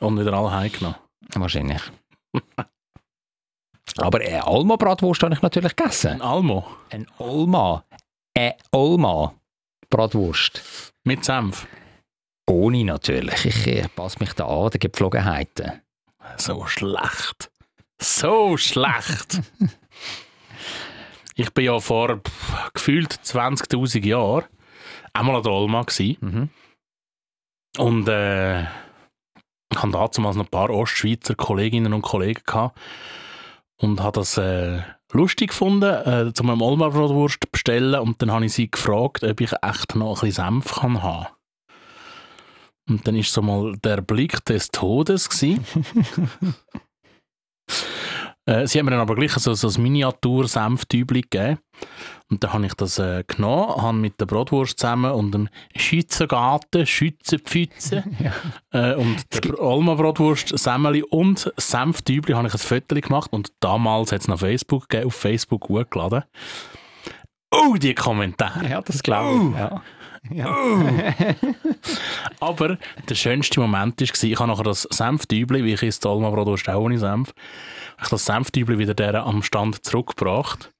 [0.00, 0.96] Und wieder alle heimgenommen.
[1.34, 1.82] Wahrscheinlich.
[3.96, 6.22] Aber eine Alma-Bratwurst habe ich natürlich Ein gegessen.
[6.22, 7.84] Almo Ein Olma.
[8.36, 10.62] Eine Olma-Bratwurst.
[11.04, 11.66] mit Senf.
[12.48, 13.44] Ohne natürlich.
[13.44, 15.82] Ich äh, passe mich da an den Gepflogenheiten.
[16.36, 17.50] So schlecht.
[18.00, 19.40] So schlecht.
[21.38, 24.44] ich bin ja vor pff, gefühlt 20.000 Jahren
[25.12, 25.86] einmal an der Olma.
[26.20, 26.50] Mhm.
[27.78, 28.68] Und äh, ich
[29.76, 32.76] hatte damals noch ein paar Ostschweizer Kolleginnen und Kollegen gehabt
[33.76, 34.80] und habe das äh,
[35.12, 39.40] lustig gefunden, äh, zu meinem Olma Bratwurst bestellen und dann habe ich sie gefragt, ob
[39.40, 41.28] ich echt noch ein bisschen Senf kann haben.
[42.88, 45.28] Und dann ist so mal der Blick des Todes.
[48.48, 51.58] Äh, sie haben mir dann aber gleich so, so ein Miniatur-Senftübli gegeben.
[52.30, 56.86] Und dann habe ich das äh, genommen, habe mit der Bratwurst zusammen und dem Schützengarten,
[56.86, 58.04] Schützenpfütze
[58.72, 64.12] äh, und der Olma Bratwurst, Semmeli und Senftübli habe ich ein Foto gemacht und damals
[64.12, 66.24] hat es noch Facebook gegeben, auf Facebook hochgeladen.
[67.50, 68.68] Oh, die Kommentare!
[68.68, 69.58] Ja, das glaube ich.
[69.58, 69.82] Ja.
[70.30, 70.56] Ja.
[72.40, 72.78] Aber
[73.08, 76.68] der schönste Moment war, ich habe nachher das Senftübli, wie ich esse die Olma Bratwurst
[76.68, 77.32] auch ohne Senf,
[78.02, 80.72] ich das Senftübli wieder der am Stand zurückgebracht.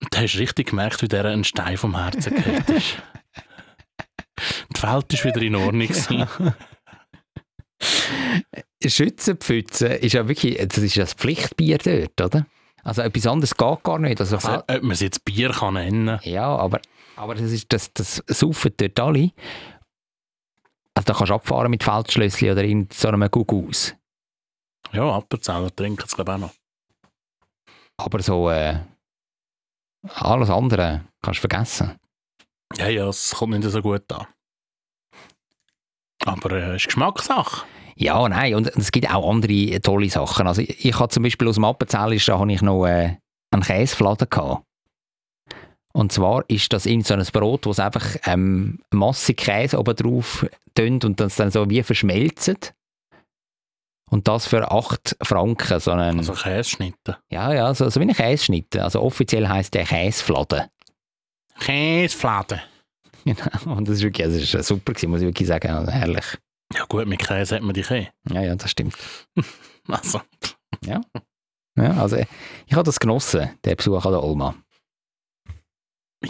[0.00, 2.96] Und da hast du richtig gemerkt, wie der ein Stein vom Herzen gefällt ist.
[4.76, 5.86] Die Welt ist wieder in Ordnung.
[5.86, 6.26] gewesen.
[8.84, 12.46] Schützenpfütze ist ja wirklich, das ist ja das Pflichtbier dort, oder?
[12.84, 14.20] Also etwas anderes geht gar nicht.
[14.20, 16.80] Also, Also, ob man es jetzt Bier kann nennen ja, aber,
[17.22, 19.30] aber das ist das, das saufen dort alle.
[20.94, 23.94] Also da kannst du abfahren mit Feldschlössli oder in so einem Gugus.
[24.92, 26.54] Ja, Appenzeller trinken es, glaube ich, auch noch.
[27.96, 28.80] Aber so äh,
[30.14, 31.96] alles andere kannst du vergessen.
[32.76, 34.26] Ja, ja, es kommt nicht so gut an.
[36.24, 37.64] Aber äh, es ist Geschmackssache.
[37.94, 40.48] Ja, nein, und es gibt auch andere tolle Sachen.
[40.48, 42.14] Also ich, ich habe zum Beispiel aus dem habe
[42.52, 43.18] ich noch äh,
[43.52, 44.64] einen Käsefladen gehabt.
[45.92, 49.94] Und zwar ist das in so ein Brot, wo es einfach ähm, Masse Käse oben
[49.94, 52.72] drauf tönt und das dann so wie verschmelzt.
[54.10, 55.80] Und das für 8 Franken.
[55.80, 57.18] So einen, Also Käseschnitte.
[57.30, 58.82] ja, ja, so, so wie ein Käseschnitte.
[58.84, 60.64] Also offiziell heißt der Käsefladen.
[61.60, 62.60] Käsefladen.
[63.24, 63.76] Genau.
[63.76, 65.70] Und das ist wirklich, das ist äh, super gewesen, muss ich wirklich sagen.
[65.70, 66.24] Also, herrlich.
[66.74, 68.08] Ja gut, mit Käse hat man die eh.
[68.30, 68.96] Ja, ja, das stimmt.
[69.88, 70.20] Also,
[70.84, 71.00] Ja,
[71.76, 72.26] also äh,
[72.66, 74.54] ich habe das genossen, den Besuch an der Olma.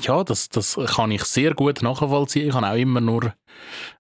[0.01, 2.49] Ja, das, das kann ich sehr gut nachvollziehen.
[2.49, 3.35] Ich habe auch immer nur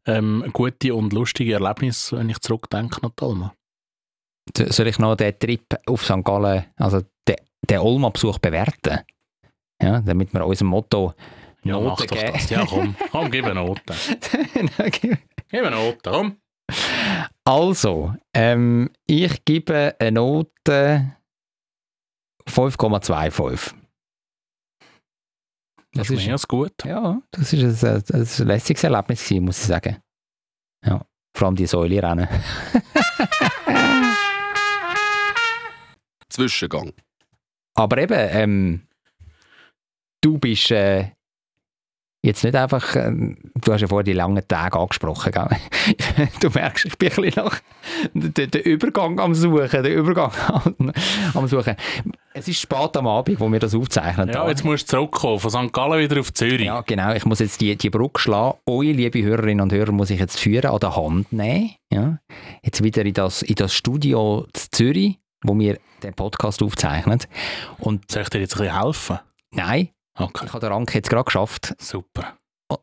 [0.07, 3.55] ähm, gute und lustige Erlebnisse, wenn ich zurückdenke an die Alma.
[4.57, 6.24] So- Soll ich noch den Trip auf St.
[6.24, 7.37] Gallen, also den,
[7.68, 9.00] den Olma-Besuch bewerten?
[9.83, 11.14] Ja, damit wir unserem Motto
[11.64, 12.33] Ja, Noten geben.
[12.33, 12.50] das.
[12.50, 13.83] Ja, komm, komm, gib eine Note.
[15.00, 15.18] Gib
[15.66, 16.37] eine Note, komm.
[17.44, 21.16] Also, ähm, ich gebe eine Note
[22.48, 23.74] 5,25.
[25.94, 26.72] Das ist mehr als gut.
[26.85, 29.98] Ja, das ist ein, ein, ein lässiges Erlebnis gewesen, muss ich sagen.
[30.85, 31.05] Ja,
[31.37, 32.28] vor allem die Säule rennen.
[36.31, 36.92] Zwischengang.
[37.74, 38.87] Aber eben, ähm,
[40.22, 41.11] du bist äh,
[42.22, 45.48] jetzt nicht einfach, ähm, du hast ja vorher die langen Tage angesprochen, gell?
[46.40, 47.61] du merkst, ich bin ein bisschen nach
[48.14, 50.92] den, den Übergang am Suchen, den Übergang am,
[51.35, 51.76] am Suchen.
[52.35, 54.31] Es ist spät am Abend, wo wir das aufzeichnen.
[54.31, 55.73] Ja, jetzt musst du zurückkommen, von St.
[55.73, 56.64] Gallen wieder auf Zürich.
[56.66, 57.12] Ja, genau.
[57.12, 58.59] Ich muss jetzt die, die Brücke schlagen.
[58.66, 61.73] Eure liebe Hörerinnen und Hörer muss ich jetzt führen, an der Hand nehmen.
[61.92, 62.18] Ja.
[62.62, 67.18] Jetzt wieder in das, in das Studio zu Zürich, wo wir den Podcast aufzeichnen.
[67.79, 69.18] Und Soll ich dir jetzt ein bisschen helfen?
[69.53, 71.75] nein, Okay, ich habe den Rank jetzt gerade geschafft.
[71.79, 72.37] super.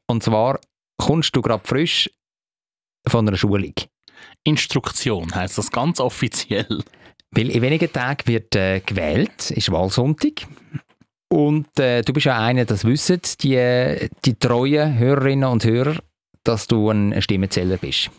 [0.08, 0.60] Und zwar
[0.98, 2.10] kommst du gerade frisch
[3.08, 3.74] von einer Schulung.
[4.44, 6.84] Instruktion heisst das ganz offiziell.
[7.32, 10.48] Weil in wenigen Tagen wird äh, gewählt, ist Wahlsonntag.
[11.32, 15.98] Und äh, du bist ja einer, das wissen die, die treuen Hörerinnen und Hörer,
[16.44, 18.10] dass du ein Stimmenzähler bist.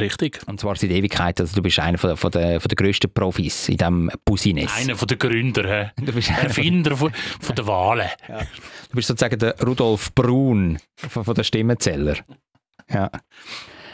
[0.00, 0.40] Richtig.
[0.46, 1.38] Und zwar seit Ewigkeit.
[1.40, 4.72] Also du bist einer von, der- von, der, von der grössten Profis in diesem Business.
[4.76, 5.90] Einer von den Gründer, hä?
[6.04, 8.08] Du bist, Erfinder von, von der Wahlen.
[8.28, 12.16] du bist sozusagen der Rudolf Brun von, von der Stimmenzähler.
[12.90, 13.10] Ja.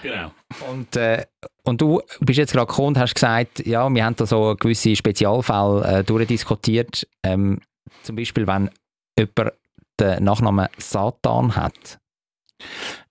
[0.02, 0.32] Genau.
[0.70, 1.26] Und, äh,
[1.64, 4.96] und du bist jetzt gerade gekommen und hast gesagt, ja, wir haben da so gewisse
[4.96, 7.06] Spezialfälle äh, durchdiskutiert.
[7.22, 7.60] Ähm,
[8.02, 8.70] zum Beispiel, wenn
[9.18, 9.54] jemand
[9.98, 11.98] den Nachnamen Satan hat.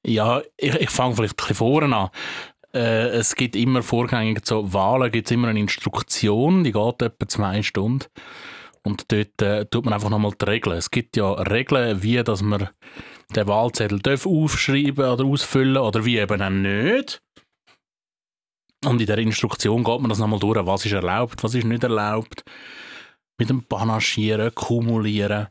[0.06, 2.10] Ja, ich, ich fange vielleicht ein bisschen vorne an.
[2.74, 7.28] Äh, es gibt immer vorgängig zu Wahlen gibt es immer eine Instruktion, die geht etwa
[7.28, 8.06] zwei Stunden.
[8.84, 10.78] Und dort äh, tut man einfach nochmal die Regeln.
[10.78, 12.70] Es gibt ja Regeln, wie dass man
[13.36, 17.22] den Wahlzettel darf aufschreiben oder ausfüllen oder wie eben auch nicht.
[18.86, 21.84] Und in der Instruktion geht man das nochmal durch, was ist erlaubt, was ist nicht
[21.84, 22.44] erlaubt.
[23.38, 25.48] Mit dem Panaschieren, Kumulieren.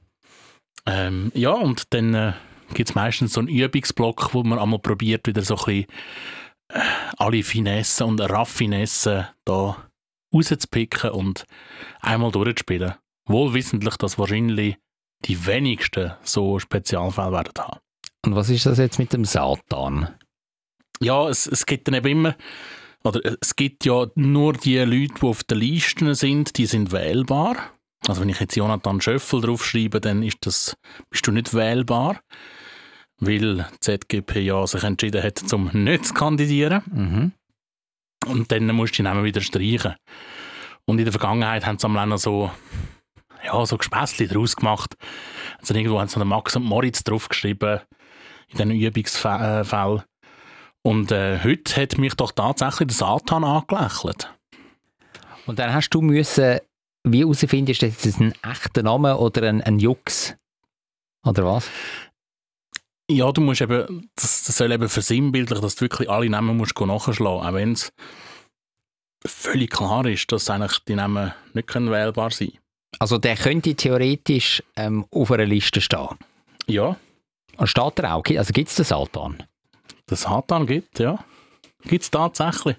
[0.86, 2.32] Ähm, ja, und dann äh,
[2.74, 5.86] gibt es meistens so einen Übungsblock, wo man einmal probiert, wieder so ein bisschen
[6.72, 6.80] äh,
[7.18, 9.88] alle Finessen und Raffinessen da
[10.34, 11.44] rauszupicken und
[12.00, 12.94] einmal durchzuspielen.
[13.26, 14.76] Wohlwissentlich, dass wahrscheinlich
[15.24, 17.80] die wenigsten so Spezialfälle werden haben.
[18.24, 20.14] Und was ist das jetzt mit dem Satan?
[21.00, 22.36] Ja, es, es gibt dann eben immer,
[23.04, 27.56] oder es gibt ja nur die Leute, die auf den Listen sind, die sind wählbar.
[28.06, 30.76] Also wenn ich jetzt Jonathan Schöffel draufschreibe, dann ist das,
[31.10, 32.20] bist du nicht wählbar,
[33.18, 36.82] weil ZGP ja sich entschieden hat, zum nicht zu kandidieren.
[36.86, 37.32] Mhm.
[38.26, 39.94] Und dann musst du die Namen wieder streichen.
[40.84, 42.50] Und in der Vergangenheit haben sie am noch so,
[43.44, 44.96] ja, so Gespässchen daraus gemacht.
[45.58, 47.80] Also irgendwo haben sie Max und Moritz draufgeschrieben,
[48.48, 50.02] in diesen Übungsfällen.
[50.82, 54.32] Und äh, heute hat mich doch tatsächlich der Satan angelächelt.
[55.46, 56.58] Und dann hast du müssen,
[57.04, 60.36] wie herausfinden, ist das jetzt ein echter Name oder ein, ein Jux?
[61.24, 61.68] Oder was?
[63.10, 66.78] Ja, du musst eben, das, das soll eben versinnbildlich, dass du wirklich alle Namen musst
[66.78, 67.92] nachschlagen auch wenn es
[69.26, 72.52] völlig klar ist, dass eigentlich die Namen nicht wählbar sein
[72.98, 76.16] Also der könnte theoretisch ähm, auf einer Liste stehen.
[76.66, 76.96] Ja,
[77.56, 78.24] Und steht er auch?
[78.36, 79.42] Also gibt es den Satan?
[80.08, 81.18] der Satan gibt, ja.
[81.84, 82.76] Gibt es tatsächlich.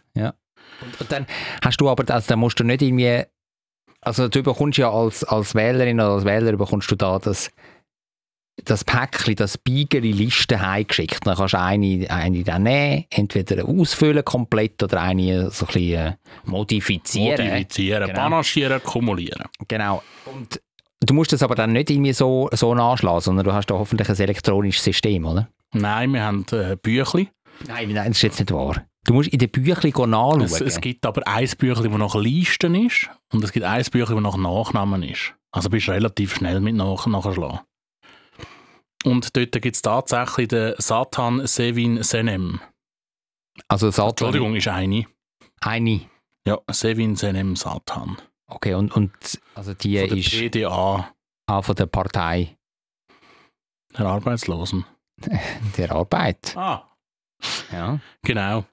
[1.00, 1.28] Und dann
[1.64, 3.24] hast du aber, also dann musst du nicht irgendwie,
[4.02, 7.52] also du bekommst ja als, als Wählerin oder als Wähler bekommst du da das,
[8.66, 11.26] das Päckchen, das Beigeli Liste heimgeschickt.
[11.26, 16.08] Dann kannst du eine, eine dann nehmen, entweder ausfüllen komplett oder eine so ein bisschen
[16.08, 16.14] äh,
[16.46, 17.48] modifizieren.
[17.48, 18.20] Modifizieren, Genau.
[18.20, 19.46] panaschieren, kumulieren.
[19.68, 20.04] Genau.
[20.26, 20.60] Und
[21.02, 24.10] du musst das aber dann nicht irgendwie so, so nachschlagen, sondern du hast da hoffentlich
[24.10, 25.50] ein elektronisches System, oder?
[25.74, 27.30] Nein, wir haben äh, Büchli.
[27.68, 28.84] Nein, nein, das ist jetzt nicht wahr.
[29.06, 30.42] Du musst in den Büchlein nachschauen.
[30.42, 34.16] Es, es gibt aber ein Büchli, das nach Listen ist und es gibt ein Büchli,
[34.16, 35.34] das nach Nachnamen ist.
[35.52, 37.60] Also bist du relativ schnell mit nach nachschlagen.
[39.06, 42.60] Und dort gibt es tatsächlich den Satan Sevin Senem.
[43.68, 44.10] also Satan.
[44.10, 45.06] Entschuldigung, ist eine.
[45.62, 46.02] Eine.
[46.46, 48.18] Ja, Sevin Senem Satan.
[48.48, 49.12] Okay, und, und
[49.56, 51.14] also die Von der ist PDA,
[51.48, 52.58] auch von der Partei
[53.98, 54.86] der Arbeitslosen.
[55.78, 56.56] der Arbeit.
[56.58, 56.88] Ah,
[57.72, 58.00] Ja.
[58.24, 58.66] genau.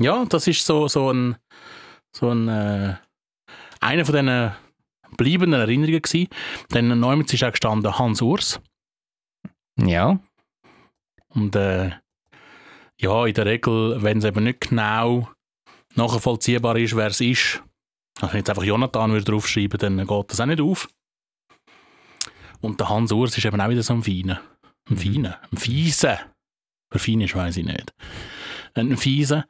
[0.00, 1.36] Ja, das ist so, so ein,
[2.16, 2.96] so ein äh,
[3.80, 4.52] einer von diesen
[5.16, 6.28] bleibenden Erinnerungen gewesen.
[6.70, 8.60] Dann neulich ist auch gestanden Hans Urs.
[9.76, 10.18] Ja.
[11.28, 11.90] Und äh,
[12.98, 15.28] ja, in der Regel, wenn es eben nicht genau
[15.94, 17.62] nachvollziehbar ist, wer es ist,
[18.20, 20.88] also wenn jetzt einfach Jonathan würde draufschreiben, dann geht das auch nicht auf.
[22.60, 24.40] Und der Hans Urs ist eben auch wieder so ein Feiner.
[24.88, 25.40] Ein Feiner.
[25.50, 26.20] Ein Fiese.
[26.90, 27.92] Wer fein ist, weiß ich nicht.
[28.74, 29.46] Ein Fiese.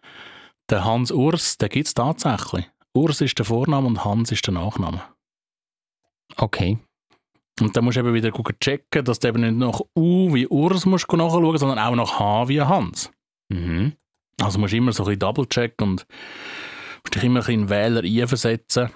[0.70, 2.70] Der Hans Urs, den gibt es tatsächlich.
[2.94, 5.02] Urs ist der Vorname und Hans ist der Nachname.
[6.36, 6.78] Okay.
[7.62, 10.48] Und dann musst du eben wieder gucken, checken, dass du eben nicht nach U wie
[10.48, 13.10] Urs musst nachschauen, sondern auch nach H wie Hans.
[13.48, 13.92] Mhm.
[14.40, 16.06] Also musst du immer so ein bisschen double-checken und
[17.04, 18.90] musst dich immer ein bisschen in Wähler einversetzen.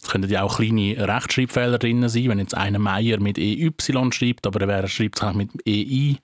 [0.00, 4.46] Es können ja auch kleine Rechtschreibfehler drin sein, wenn jetzt einer Meier mit EY schreibt,
[4.46, 6.18] aber wer schreibt es eigentlich mit EI.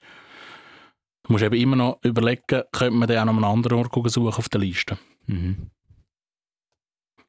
[1.24, 4.10] Du musst eben immer noch überlegen, könnte man den auch noch an einem anderen Ort
[4.10, 4.98] suchen auf der Liste.
[5.26, 5.70] Mhm.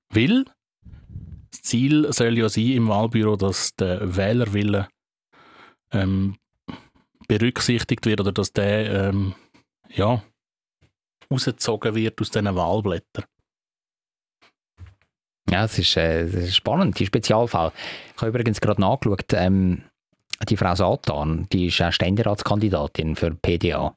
[0.10, 0.46] Weil
[1.52, 4.88] das Ziel soll ja sein im Wahlbüro, dass der Wählerwille
[5.92, 6.38] ähm,
[7.28, 9.36] berücksichtigt wird oder dass der ähm,
[9.90, 10.24] ja,
[11.30, 13.26] rausgezogen wird aus diesen Wahlblättern.
[15.50, 17.72] Ja, es ist, äh, es ist spannend, die Spezialfall.
[18.16, 19.84] Ich habe übrigens gerade nachgeschaut, ähm,
[20.48, 23.96] die Frau Satan, die ist auch Ständeratskandidatin für PDA.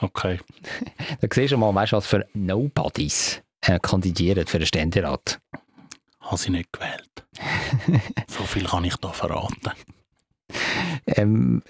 [0.00, 0.40] Okay.
[1.20, 5.40] Da siehst du mal, weißt du, was für Nobodies äh, kandidieren für den Ständerat.
[6.30, 7.26] Habe sie nicht gewählt.
[8.28, 9.72] so viel kann ich da verraten.
[11.06, 11.62] Ähm,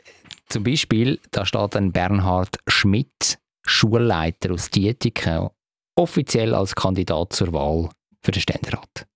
[0.50, 5.48] zum Beispiel, da steht ein Bernhard Schmidt, Schulleiter aus Dietiken,
[5.96, 7.88] offiziell als Kandidat zur Wahl
[8.22, 9.06] für den Ständerat.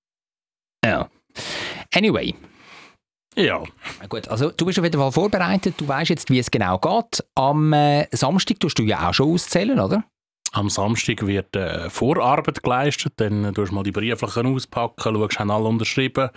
[0.83, 1.11] Ja.
[1.95, 2.35] Anyway,
[3.37, 3.63] Ja,
[4.09, 7.23] gut, also du bist auf jeden Fall vorbereitet, du weißt jetzt, wie es genau geht.
[7.35, 10.05] Am äh, Samstag tust du ja auch schon auszählen, oder?
[10.55, 15.39] Am Samstag wird äh, Vorarbeit geleistet, dann äh, tust du mal die Brieflichen auspacken, schaust,
[15.39, 16.31] haben alle unterschrieben,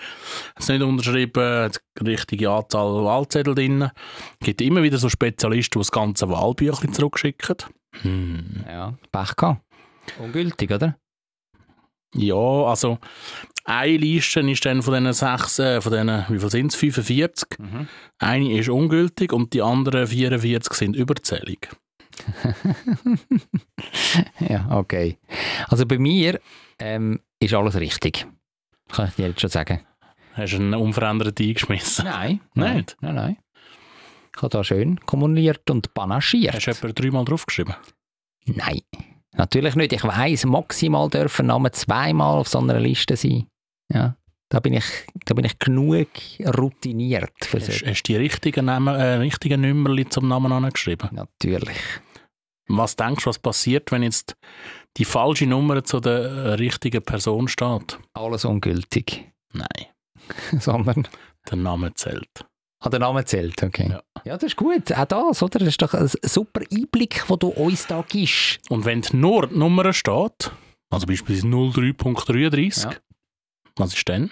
[0.56, 3.92] es nicht unterschrieben, hat die richtige Anzahl Wahlzettel drin.
[4.40, 7.58] Es gibt immer wieder so Spezialisten, die das ganze Wahlbüchlein zurückschicken.
[8.02, 8.66] Hm.
[8.68, 9.62] Ja, Pech gehabt.
[10.20, 10.98] Ungültig, oder?
[12.16, 12.98] Ja, also
[13.66, 17.60] eine Liste ist dann von diesen sechs, äh, von diesen, wie viel sind es, 45.
[17.60, 17.88] Mhm.
[18.18, 21.70] Eine ist ungültig und die anderen 44 sind überzählig.
[24.40, 25.18] ja, okay.
[25.68, 26.40] Also bei mir
[26.80, 28.28] ähm, ist alles richtig.
[28.90, 29.82] Kann ich dir jetzt schon sagen.
[30.34, 32.06] Hast du einen unveränderten eingeschmissen?
[32.06, 32.96] Nein, Nicht?
[33.02, 33.38] Nein, nein.
[34.36, 36.54] Ich habe da schön kommuniert und panaschiert.
[36.54, 37.74] Hast du etwa dreimal draufgeschrieben?
[38.46, 38.82] Nein,
[39.34, 39.94] natürlich nicht.
[39.94, 43.48] Ich weiss, maximal dürfen Namen zweimal auf so einer Liste sein.
[43.92, 44.16] Ja,
[44.50, 44.86] da bin ich,
[45.26, 46.08] da bin ich genug
[46.56, 47.72] routiniert für so.
[47.72, 51.10] Hast du die richtigen, Namen, äh, richtigen Nummerli zum Namen angeschrieben?
[51.12, 51.78] Natürlich.
[52.70, 54.36] Was denkst du, was passiert, wenn jetzt
[54.98, 57.98] die falsche Nummer zu der richtigen Person steht?
[58.14, 59.32] Alles ungültig.
[59.54, 59.86] Nein,
[60.60, 61.08] Sondern
[61.50, 62.46] der Name zählt.
[62.80, 63.90] an den Namen zählt, okay.
[63.90, 64.04] Ja.
[64.26, 64.34] Ja.
[64.36, 64.92] das ist gut.
[64.92, 65.60] Auch das, oder?
[65.60, 68.60] Das ist doch ein super Einblick, den du uns da gibst.
[68.70, 70.52] Und wenn nur die Nummer steht,
[70.90, 72.98] also beispielsweise 03.33, Ja.
[73.78, 74.30] was ist dann?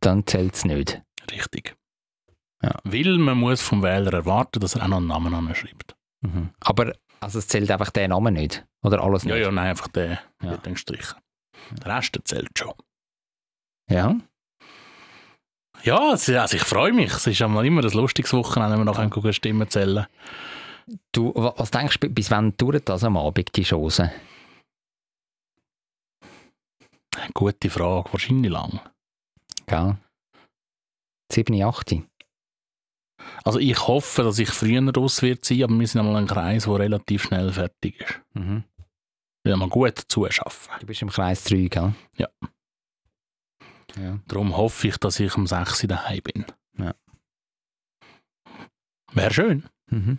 [0.00, 1.00] Dann zählt es nicht.
[1.30, 1.76] Richtig.
[2.62, 2.76] Ja.
[2.84, 5.94] Weil man muss vom Wähler erwarten, dass er auch noch einen Namen anschreibt.
[6.22, 6.50] Mhm.
[6.60, 8.64] Aber also es zählt einfach der Name nicht.
[8.82, 9.44] Oder alles Ja, nicht.
[9.44, 10.50] ja, nein, einfach der Ja.
[10.50, 11.20] wird dann gestrichen.
[11.84, 12.72] Der Rest zählt schon.
[13.88, 14.16] ja.
[15.84, 17.12] Ja, also ich freue mich.
[17.12, 19.32] Es ist immer ein lustiges Wochenende, wenn wir nachher ja.
[19.32, 20.06] Stimmen zählen.
[21.10, 24.12] Du, wa- was denkst du, bis wann dauert das am Abend, die Chance?
[27.34, 28.80] Gute Frage, wahrscheinlich lang.
[29.66, 29.96] Gell?
[31.32, 31.94] 7, 8.
[33.44, 36.64] Also ich hoffe, dass ich früher raus wird sein, aber wir sind einmal ein Kreis,
[36.64, 38.20] der relativ schnell fertig ist.
[38.34, 38.64] Mhm.
[39.44, 40.72] Will mal gut zuschaffen.
[40.80, 41.94] Du bist im Kreis 3, gell?
[42.16, 42.28] Ja.
[44.00, 44.18] Ja.
[44.28, 46.44] Darum hoffe ich, dass ich um 6 Uhr daheim bin.
[46.78, 46.94] Ja.
[49.12, 49.64] Wäre schön.
[49.90, 50.18] Mhm.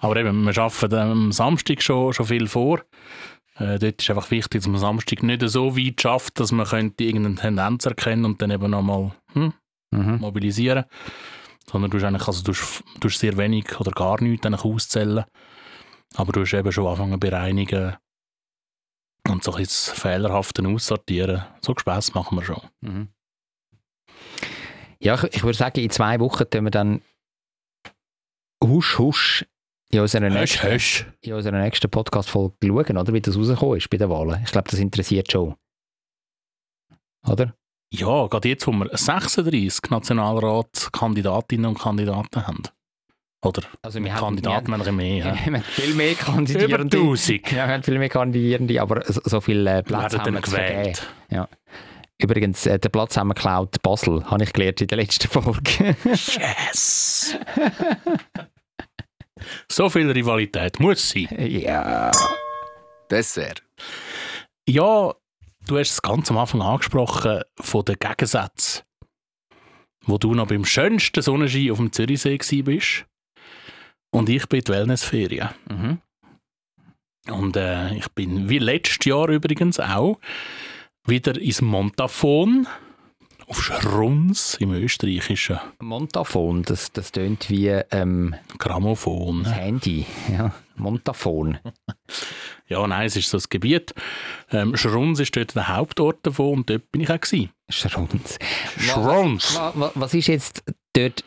[0.00, 2.80] Aber eben, wir arbeiten am Samstag schon, schon viel vor.
[3.56, 6.66] Äh, dort ist einfach wichtig, dass man am Samstag nicht so weit schafft, dass man
[6.66, 9.52] könnte irgendeine Tendenz erkennen und dann eben nochmal hm,
[9.96, 10.20] Mhm.
[10.20, 10.84] mobilisieren.
[11.70, 14.64] Sondern du hast eigentlich, also du hast, du hast sehr wenig oder gar nichts eigentlich
[14.64, 15.24] auszählen.
[16.16, 17.96] Aber du hast eben schon anfangen zu bereinigen
[19.28, 21.44] und so ein bisschen das Fehlerhafte aussortieren.
[21.62, 22.60] So Spaß machen wir schon.
[22.80, 23.08] Mhm.
[25.00, 27.02] Ja, ich, ich würde sagen, in zwei Wochen tun wir dann
[28.62, 29.46] husch husch
[29.90, 31.06] in unserer Hösch, nächsten, hösch.
[31.20, 34.42] in unserer nächsten Podcast-Folge schauen, oder, wie das rausgekommen ist bei den Wahlen.
[34.44, 35.54] Ich glaube, das interessiert schon.
[37.26, 37.54] Oder?
[37.96, 42.62] Ja, gerade jetzt, wo wir 36 Nationalratskandidatinnen und Kandidaten haben.
[43.44, 45.24] Oder Also wir haben, Kandidaten wir haben ein bisschen mehr.
[45.24, 45.44] haben, ja.
[45.52, 46.96] wir haben viel mehr Über Kandidierende.
[46.96, 50.34] 1000 Ja, wir haben viel mehr Kandidierende, aber so, so viele äh, Plätze werden haben
[50.34, 51.06] wir gewählt.
[52.18, 55.96] Übrigens, äh, den Platz haben wir geklaut, Basel, habe ich gelernt in der letzten Folge.
[56.04, 57.36] Yes!
[59.70, 61.28] so viel Rivalität muss sein.
[61.38, 62.10] ja.
[63.10, 63.62] Dessert.
[64.66, 65.12] Ja,
[65.66, 68.82] du hast es ganz am Anfang angesprochen von den Gegensätzen.
[70.06, 73.06] Wo du noch beim schönsten Sonnenschein auf dem Zürichsee bist.
[74.10, 75.48] Und ich bin in die Wellnessferien.
[75.70, 75.98] Mhm.
[77.30, 80.18] Und äh, ich bin, wie letztes Jahr übrigens auch,
[81.06, 82.66] wieder ins Montafon
[83.46, 89.44] auf Schruns im österreichischen Montafon, das, das tönt wie ähm, Grammophon.
[89.44, 90.06] das Handy.
[90.30, 90.54] Ja.
[90.76, 91.58] Montafon.
[92.68, 93.92] Ja, nein, es ist so das Gebiet.
[94.50, 97.20] Ähm, Schruns ist dort der Hauptort davon und dort bin ich auch.
[97.20, 97.50] Gewesen.
[97.68, 98.38] Schruns.
[98.78, 99.54] Schruns.
[99.56, 100.62] Wa- wa- Was ist jetzt
[100.94, 101.22] dort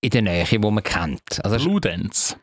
[0.00, 1.44] in der Nähe, wo man kennt?
[1.44, 2.36] Also Bludenz.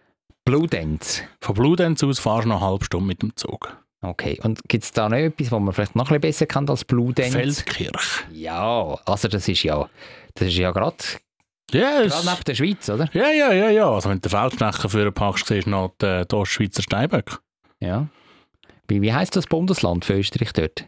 [0.45, 1.23] Bludenz.
[1.41, 3.75] Von Bludenz aus fahrst du noch eine halbe Stunde mit dem Zug.
[4.01, 6.69] Okay, und gibt es da noch etwas, was man vielleicht noch ein bisschen besser kennt
[6.69, 7.33] als Bludenz?
[7.33, 8.23] Feldkirch.
[8.31, 9.89] Ja, also das ist ja,
[10.35, 10.97] das ist ja gerade
[11.71, 13.09] Ja, es- neben der Schweiz, oder?
[13.13, 13.89] ja, ja, ja, ja.
[13.89, 17.39] Also wenn du den Feldknechen für packst, siehst du noch die, die Ostschweizer Steinböcke.
[17.81, 18.07] Ja.
[18.87, 20.85] Wie, wie heisst das Bundesland für Österreich dort?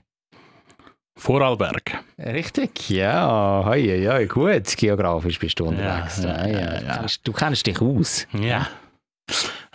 [1.18, 2.04] Vorarlberg.
[2.20, 6.22] Richtig, ja, hei, hei, gut, geografisch bist du unterwegs.
[6.24, 6.98] ja, Ja, ja, ja, Du, ja.
[6.98, 8.28] kennst, du kennst dich aus.
[8.34, 8.68] Ja.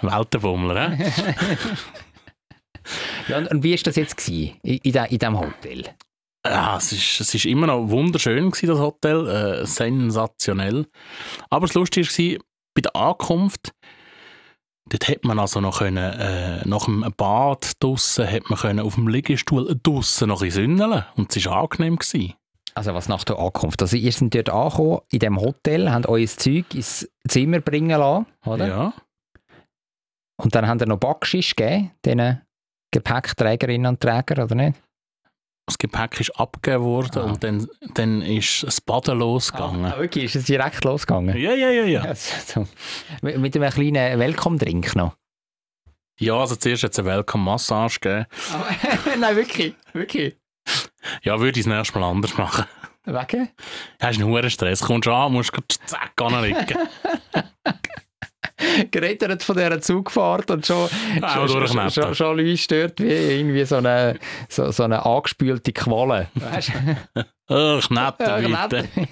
[0.00, 1.12] Weltenbummler, hä?
[3.28, 5.84] Ja, und, wie war das jetzt gewesen, in, in, de, in diesem Hotel?
[6.44, 10.86] Ja, es ist, es ist immer noch wunderschön gewesen, das Hotel, äh, sensationell.
[11.48, 12.44] Aber das Lustige war,
[12.74, 13.72] bei der Ankunft,
[14.88, 18.94] dort hätte man also noch können, äh, nach dem Bad draussen, hätte man können auf
[18.94, 21.96] dem Liegestuhl draussen noch ein sünneln und es war angenehm.
[21.96, 22.34] Gewesen.
[22.74, 23.82] Also was nach der Ankunft?
[23.82, 28.26] Also ihr seid dort angekommen, in dem Hotel, habt euer Zeug ins Zimmer bringen lassen,
[28.46, 28.66] oder?
[28.66, 28.92] Ja.
[30.40, 32.40] Und dann habt ihr noch Backschisch gegeben, diesen
[32.90, 34.82] Gepäckträgerinnen und Träger, oder nicht?
[35.66, 37.24] Das Gepäck ist abgegeben worden Ah.
[37.24, 39.84] und dann, dann ist das Baden losgegangen.
[39.92, 40.24] Ah, wirklich?
[40.24, 41.36] Ist es direkt losgegangen?
[41.36, 42.04] Ja, ja, ja, ja.
[42.04, 42.66] Ja, so.
[43.22, 45.16] Mit einem kleinen Welcome-Drink noch.
[46.18, 48.26] Ja, also zuerst hat es eine Welcome-Massage gegeben.
[49.20, 50.36] Nein, wirklich, wirklich.
[51.22, 52.64] Ja, würde ich das nächste Mal anders machen.
[53.04, 53.48] Wegen?
[54.00, 55.52] Hast einen hohen Stress, kommst an, musst
[55.86, 56.76] zack anlegen.
[58.90, 60.88] Gerettert von dieser Zugfahrt und schon,
[61.48, 66.28] schon, schon, schon, schon Leute stört wie irgendwie so eine, so, so eine angespülte Qualle.
[66.34, 66.72] Weißt
[67.14, 67.24] du?
[67.80, 68.88] Ach, nett, Ja, bitte.
[68.96, 69.08] nett.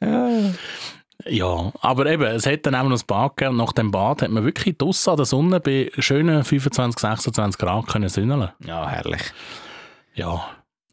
[1.26, 3.56] Ja, aber eben, es hat dann auch noch ein Bad gegeben.
[3.56, 7.86] Nach dem Bad hat man wirklich draussen an der Sonne bei schönen 25, 26 Grad
[7.86, 8.50] können sünneln.
[8.66, 9.22] ja, herrlich.
[10.14, 10.44] Ja.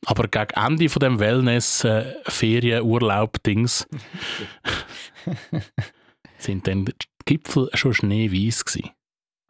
[0.06, 3.88] Aber gegen Ende von dem Wellness, äh, Ferien, Urlaub, Dings,
[6.44, 6.94] sind dann die
[7.26, 8.90] Gipfel schon schneeweiß gewesen.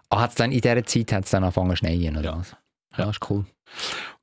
[0.09, 2.55] Ah, hat's dann in dieser Zeit hat's dann angefangen zu schneien, oder was?
[2.97, 3.45] Ja, ist cool.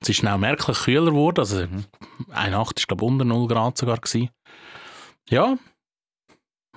[0.00, 1.40] Es ist dann auch merklich kühler geworden.
[1.40, 1.84] Also, Mhm.
[2.30, 3.96] eine Nacht war, glaube ich, unter 0 Grad sogar.
[3.96, 4.28] Gewesen.
[5.30, 5.56] Ja,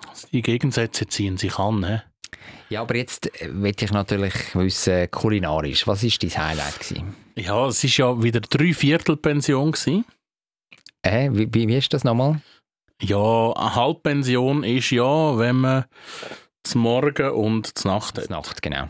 [0.08, 1.82] also die Gegensätze ziehen sich an.
[1.82, 2.04] Ne?
[2.70, 6.80] Ja, aber jetzt äh, will ich natürlich wissen, kulinarisch, was war dein Highlight?
[6.80, 7.16] Gewesen?
[7.36, 9.72] Ja, es war ja wieder Dreiviertelpension.
[9.74, 10.06] Gewesen.
[11.02, 12.42] Äh, wie, wie, wie ist das nochmal?
[13.02, 15.86] Ja, eine Halbpension ist ja, wenn man
[16.64, 18.30] zum Morgen und zur Nacht hat.
[18.30, 18.90] Nacht, genau.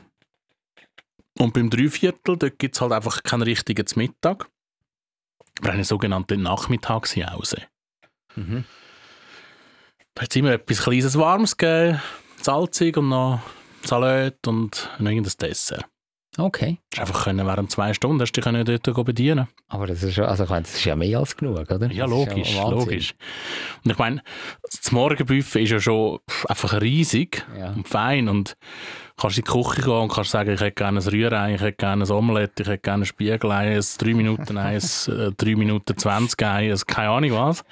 [1.39, 4.49] Und beim Dreiviertel, dort gibt es halt einfach keinen richtigen Mittag.
[5.62, 7.64] Wir haben eine sogenannte Nachmittagshause.
[8.36, 8.66] Mhm.
[10.14, 12.01] Da hat es immer etwas Kleines Warmes gegeben,
[12.41, 13.39] salzig und noch
[13.84, 15.86] Salat und irgendein Dessert.
[16.38, 16.77] Okay.
[16.91, 20.01] Du hast einfach können, während zwei Stunden hast du dich können dort bedienen Aber das
[20.01, 21.91] ist, also, ich meine, das ist ja mehr als genug, oder?
[21.91, 22.71] Ja, logisch, Wahnsinn.
[22.71, 23.15] logisch.
[23.84, 24.23] Und ich meine,
[24.63, 27.71] das Morgenbuffet ist ja schon einfach riesig Ja.
[27.73, 28.55] und fein und
[29.22, 31.78] kannst in die Küche gehen und kannst sagen, ich hätte gerne ein Rührei, ich hätte
[31.78, 35.97] gerne ein Omelette, ich hätte gerne ein Spiegelei, ein 3 Minuten Eis, äh, 3 Minuten
[35.97, 37.63] 20 Ei, also keine Ahnung was.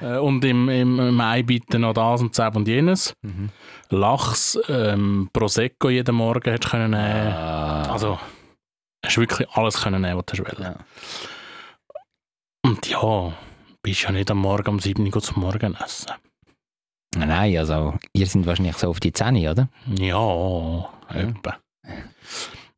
[0.00, 3.14] Äh, Und im, im, im Ei bitte noch das und das und jenes.
[3.22, 3.50] Mhm.
[3.90, 7.32] Lachs, ähm, Prosecco jeden Morgen hättest du können nehmen.
[7.32, 8.18] Ah, Also,
[9.04, 10.60] hast du wirklich alles können nehmen, was du willst.
[10.60, 10.76] Ja.
[12.62, 13.32] Und ja,
[13.82, 16.12] bist ja nicht am Morgen um 7 Uhr zum Morgenessen.
[17.16, 19.68] Nein, also, ihr seid wahrscheinlich so auf die Zähne, oder?
[19.98, 21.56] Ja, etwa.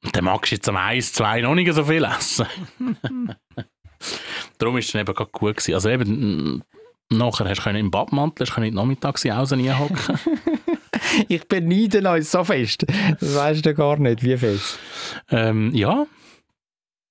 [0.04, 2.46] Und dann magst du jetzt am 1, 2 noch nicht so viel essen.
[4.58, 5.56] Darum war es dann eben gerade gut.
[5.56, 5.74] Gewesen.
[5.74, 6.62] Also eben,
[7.10, 10.18] nachher hast du im Badmantel, hast du können in die Nachmittagspause reinhocken.
[11.28, 12.86] Ich beneide euch so fest.
[13.20, 14.78] Das weißt du gar nicht, wie fest.
[15.30, 16.06] ähm, ja.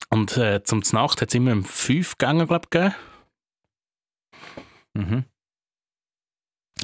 [0.10, 2.96] Und äh, zum Znacht hat es immer um 5 Gänge, glaube ich, gegeben.
[4.94, 5.26] Mhm.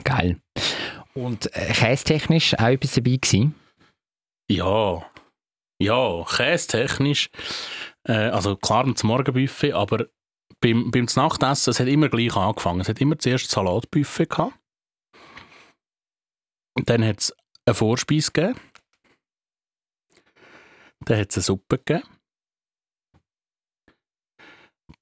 [0.03, 0.39] Geil.
[1.13, 3.55] Und äh, kästechnisch auch etwas dabei gewesen?
[4.49, 5.09] Ja,
[5.81, 7.29] ja, käsetechnisch.
[8.07, 10.07] Äh, also klar zum Morgenbuffet, aber
[10.61, 12.81] beim, beim Nachtessen, es hat immer gleich angefangen.
[12.81, 14.57] Es hat immer zuerst Salatbuffet gehabt.
[16.85, 17.35] Dann hat es
[17.65, 18.59] eine Vorspeise gegeben.
[21.05, 22.07] Dann hat es eine Suppe gegeben.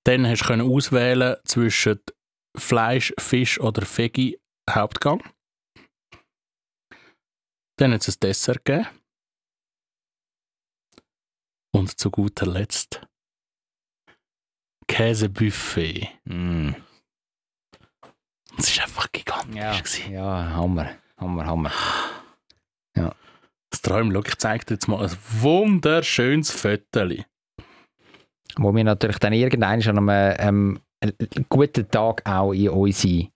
[0.03, 1.99] Dann hast du auswählen zwischen
[2.57, 4.39] Fleisch, Fisch oder Veggie
[4.69, 5.23] Hauptgang.
[7.77, 8.87] Dann hat es ein Dessert gegeben.
[11.71, 13.01] Und zu guter Letzt
[14.87, 16.09] Käsebuffet.
[16.23, 16.71] Mm.
[18.55, 19.55] Das war einfach gigantisch.
[19.55, 19.77] Ja.
[19.77, 20.13] gewesen.
[20.13, 20.95] ja, Hammer.
[21.17, 21.71] Hammer, Hammer.
[23.75, 27.25] Das Träum, schau, ich zeige dir jetzt mal ein wunderschönes Fötterli.
[28.55, 33.27] Wo wir natürlich dann irgendwann an einem ähm, guten Tag auch in unsere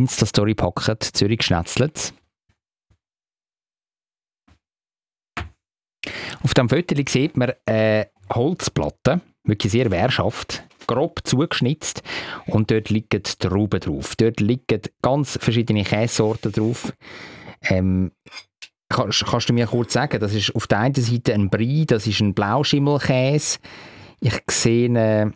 [0.00, 2.14] Insta-Story packen, Zürich schnetzelt.
[6.42, 12.02] Auf dem Foto sieht man eine Holzplatte, wirklich sehr wehrhaft, grob zugeschnitzt
[12.46, 14.16] und dort liegen Trauben drauf.
[14.16, 16.94] Dort liegen ganz verschiedene Käsesorten drauf.
[17.62, 18.12] Ähm,
[18.88, 22.06] kannst, kannst du mir kurz sagen, das ist auf der einen Seite ein Brie, das
[22.06, 23.58] ist ein Blauschimmelkäse.
[24.20, 25.32] Ich sehe,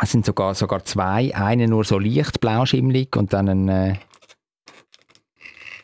[0.00, 3.94] es sind sogar, sogar zwei, eine nur so leicht blauschimmelig und dann ein, äh,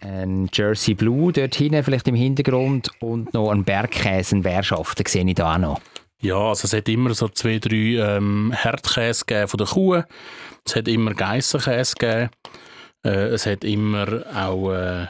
[0.00, 5.06] ein Jersey Blue dort hinten vielleicht im Hintergrund und noch ein Bergkäse, ein Bärschaft, den
[5.06, 5.80] sehe ich da auch noch.
[6.22, 10.02] Ja, also es hat immer so zwei, drei ähm, Herdkäse gegeben von der Kuh.
[10.66, 12.30] Es hat immer Geissenkäse gegeben.
[13.04, 15.06] Äh, es hat immer auch äh,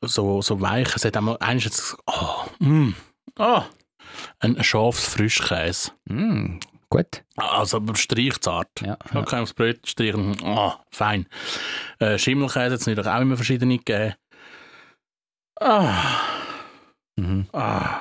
[0.00, 0.96] so, so weich.
[0.96, 2.94] Es hat einmal eins jetzt, oh, mm,
[3.38, 3.66] ah,
[4.40, 5.92] ein Schafsfrischkäse.
[6.06, 6.58] Mm,
[6.92, 7.24] gut.
[7.36, 8.68] Also aber streichzart.
[8.80, 9.24] Ja, Ja.
[9.28, 9.40] ja.
[9.42, 10.36] aufs Brot streichen.
[10.44, 11.26] Oh, fein.
[11.98, 14.14] Äh, Schimmelkäse hat es natürlich auch immer verschiedene gegeben.
[15.60, 16.20] Ah,
[17.16, 17.46] Mhm.
[17.52, 18.00] ah,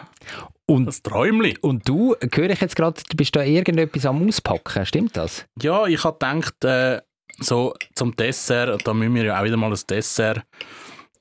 [0.67, 1.57] Und, das Träumli.
[1.61, 5.45] und du, höre ich jetzt gerade, du bist da irgendetwas am Auspacken, stimmt das?
[5.61, 7.01] Ja, ich habe gedacht, äh,
[7.39, 10.43] so zum Dessert, da müssen wir ja auch wieder mal ein Dessert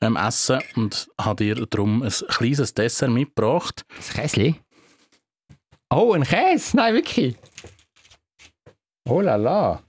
[0.01, 3.85] ähm, essen und habe dir darum ein kleines Dessert mitgebracht.
[3.97, 4.55] Das Käsli?
[5.93, 6.77] Oh, ein Käse?
[6.77, 7.37] Nein, wirklich?
[9.09, 9.83] Oh la la.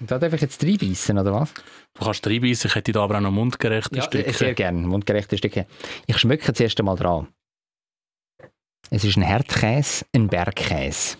[0.00, 1.54] Da darf ich jetzt reinbeissen, oder was?
[1.94, 4.26] Du kannst reinbeissen, ich hätte da aber auch noch mundgerechte Ja, Stücke.
[4.26, 4.86] äh, sehr gerne.
[4.86, 5.66] Mundgerechte Stücke.
[6.06, 7.28] Ich schmecke zuerst einmal dran.
[8.90, 11.16] Es ist ein Herdkäse, ein Bergkäse.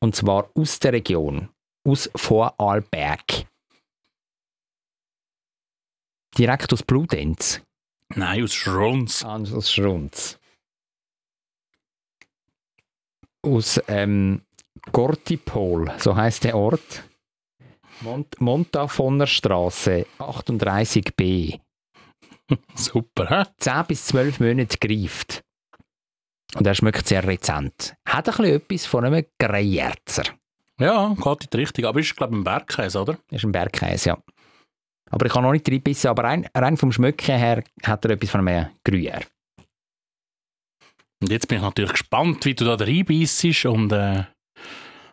[0.00, 1.48] Und zwar aus der Region.
[1.86, 3.46] Aus Vorarlberg.
[6.36, 7.62] Direkt aus Bludenz.
[8.14, 9.24] Nein, aus Schrunz.
[9.24, 10.38] Aus Schrunz.
[13.46, 14.42] Aus ähm,
[14.90, 17.04] Gortipol, so heißt der Ort.
[18.00, 21.60] Mont Montafoner Straße 38b.
[22.74, 23.44] Super, hä?
[23.58, 25.44] 10 bis 12 Monate gereift.
[26.56, 27.94] Und er schmeckt sehr rezent.
[28.06, 30.24] Hat ein bisschen etwas von einem Greyerzer.
[30.80, 31.84] Ja, geht in die Richtung.
[31.84, 33.18] Aber ist, glaube ich, ein Bergkäse, oder?
[33.30, 34.18] Ist ein Bergkäse, ja.
[35.10, 38.30] Aber ich habe noch nicht reinbissen, aber rein, rein vom Schmecken her hat er etwas
[38.30, 39.24] von einem Gruyère.
[41.20, 44.24] Und jetzt bin ich natürlich gespannt, wie du da reinbissest und äh,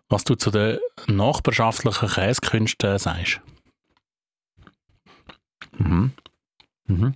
[0.10, 3.42] was du zu den nachbarschaftlichen Käsekünsten sagst.
[5.78, 6.12] Mhm.
[6.88, 7.16] Mhm.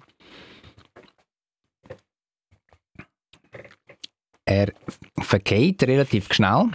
[4.45, 4.71] Er
[5.19, 6.71] vergeht relativ schnell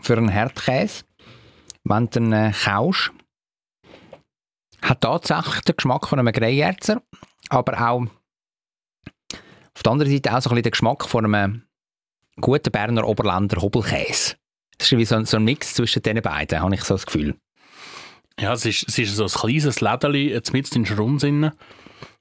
[0.00, 1.04] für einen Herdkäse,
[1.84, 3.10] wenn du ihn äh, kaust.
[4.80, 7.02] Hat tatsächlich den Geschmack von einem Greyerzer,
[7.48, 8.06] aber auch
[9.74, 11.62] auf der anderen Seite auch so ein bisschen den Geschmack von einem
[12.40, 14.36] guten Berner Oberländer Hobelkäse.
[14.78, 17.06] Das ist wie so ein, so ein Mix zwischen den beiden, habe ich so das
[17.06, 17.36] Gefühl.
[18.40, 21.52] Ja, es ist, es ist so ein kleines Lädeli, jetzt mit in Schrumsinnen,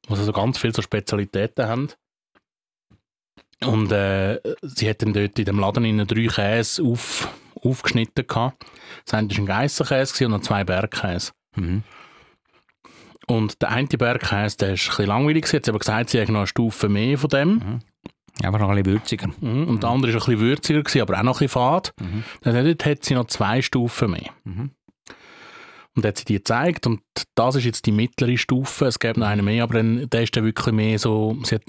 [0.08, 1.90] wo sie so ganz viele so Spezialitäten haben.
[3.64, 7.30] Und äh, sie hatten dort in dem Laden in drei Käse auf,
[7.64, 8.26] aufgeschnitten.
[8.28, 8.66] Gehabt.
[9.06, 11.32] Das eine war ein Geissenkäse und noch zwei Bergkäse.
[11.56, 11.84] Mhm.
[13.32, 15.48] Und der eine Bergkäse, der ist ein bisschen langweilig.
[15.48, 17.80] Sie hat aber gesagt, sie hätte noch eine Stufe mehr von dem.
[18.44, 19.28] Einfach noch ein bisschen würziger.
[19.40, 19.68] Mhm.
[19.70, 21.94] Und der andere war ein bisschen würziger, gewesen, aber auch noch ein bisschen fad.
[22.02, 22.24] Mhm.
[22.42, 24.32] Dann dort hat sie noch zwei Stufen mehr.
[24.44, 24.72] Mhm.
[25.96, 27.02] Und hat sie die gezeigt und
[27.36, 28.86] das ist jetzt die mittlere Stufe.
[28.86, 31.64] Es gäbe noch einen mehr, aber dann, der ist dann wirklich mehr so, sie hat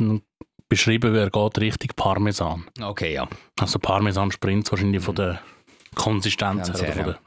[0.68, 2.64] beschrieben, er geht Richtung Parmesan.
[2.80, 3.28] Okay, ja.
[3.60, 5.40] Also Parmesan Sprints wahrscheinlich von der
[5.94, 6.88] Konsistenz Ganz her.
[6.88, 7.18] Oder her, von ja.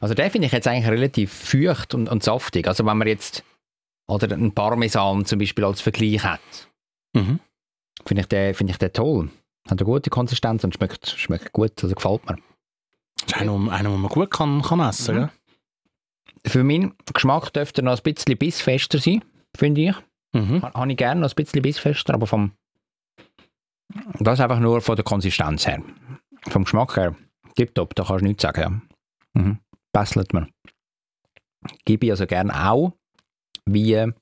[0.00, 2.66] Also den finde ich jetzt eigentlich relativ feucht und, und saftig.
[2.66, 3.44] Also wenn man jetzt
[4.08, 6.40] oder einen Parmesan zum Beispiel als Vergleich hat,
[7.14, 7.38] mhm.
[8.06, 9.30] finde ich, den, finde ich den toll.
[9.70, 12.36] Hat eine gute Konsistenz und schmeckt, schmeckt gut, also gefällt mir.
[13.20, 15.20] Das ist einer, einer, den man gut kann, kann essen Mhm.
[15.20, 15.30] kann.
[16.44, 19.24] Für meinen Geschmack dürfte er noch ein bisschen bissfester sein,
[19.56, 19.94] finde ich.
[20.32, 20.62] Mhm.
[20.62, 22.52] Ha- Habe ich gerne noch ein bisschen bissfester, aber vom
[24.18, 25.82] das einfach nur von der Konsistenz her.
[26.48, 27.14] Vom Geschmack her,
[27.56, 28.60] tipptopp, da kannst du nichts sagen.
[29.34, 29.40] Ja.
[29.40, 29.58] Mhm.
[29.92, 30.48] Passelt mir.
[31.84, 32.92] Gebe ich also gerne auch,
[33.66, 34.12] wie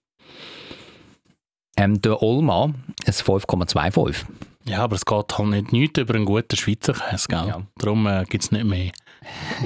[1.77, 2.65] ähm, der Olma,
[3.07, 4.27] ein 5,25.
[4.67, 7.47] Ja, aber es geht halt nicht nichts über einen guten Schweizer Käse, gell?
[7.47, 7.63] Ja.
[7.79, 8.93] Darum äh, gibt es nicht mehr.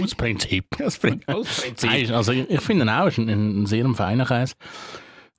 [0.03, 0.67] Aus Prinzip.
[0.81, 1.01] Aus
[1.83, 4.55] Nein, also ich, ich finde ihn auch, ist ein, ein sehr feiner Käse.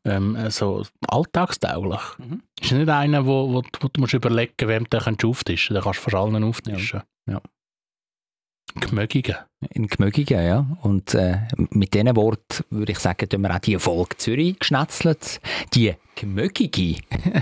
[0.04, 2.02] Ähm, äh, so alltagstauglich.
[2.18, 2.44] Mhm.
[2.62, 5.86] Ist nicht einer, wo, wo, wo du musst überlegen musst, wem du auftischen kannst.
[5.86, 7.02] Den kannst du vor allen auftischen.
[7.28, 7.42] Ja.
[8.76, 9.36] Gemögigen.
[9.72, 10.66] In Gmögigen, ja.
[10.82, 11.40] Und äh,
[11.72, 15.40] mit diesen Worten würde ich sagen, tun wir auch die Folge Zürich geschnetzelt,
[15.74, 17.02] die gemögige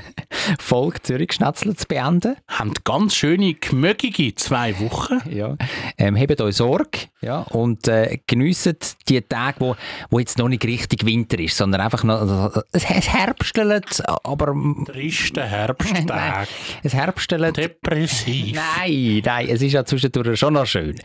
[0.59, 2.35] Folge Zürich geschnetzelt beenden.
[2.47, 5.21] Haben ganz schöne, gemögige zwei Wochen.
[5.33, 5.55] Ja.
[5.97, 8.77] Ähm, habt euch Sorge ja, und äh, geniessen
[9.09, 9.75] die Tage, wo,
[10.09, 14.55] wo jetzt noch nicht richtig Winter ist, sondern einfach noch, also, es, es herbstelt, aber
[14.85, 16.47] Triste Herbsttag.
[16.83, 17.57] es herbstelt.
[17.57, 18.55] Depressiv.
[18.55, 20.95] Nein, nein, es ist ja zwischendurch schon noch schön.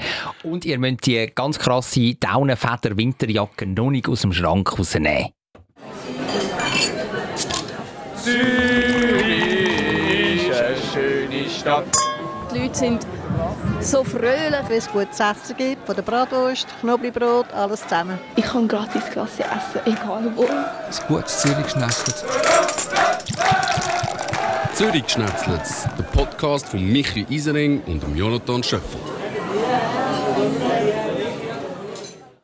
[0.42, 5.28] Und ihr müsst die ganz krasse Daunenfeder-Winterjacke noch nicht aus dem Schrank rausnehmen.
[8.16, 8.38] Zürich
[10.48, 11.86] ist eine schöne Stadt.
[12.52, 13.06] Die Leute sind
[13.80, 14.68] so fröhlich.
[14.68, 18.18] Wenn es gutes Essen gibt, von der Bratwurst, Knoblauchbrot, alles zusammen.
[18.36, 20.44] Ich kann gratis Klasse essen, egal wo.
[20.44, 22.24] Ein gutes Zürich schnetzelt.
[24.74, 29.00] Zürich Schnetzlitz, der Podcast von Michi Isering und Jonathan Schöffel.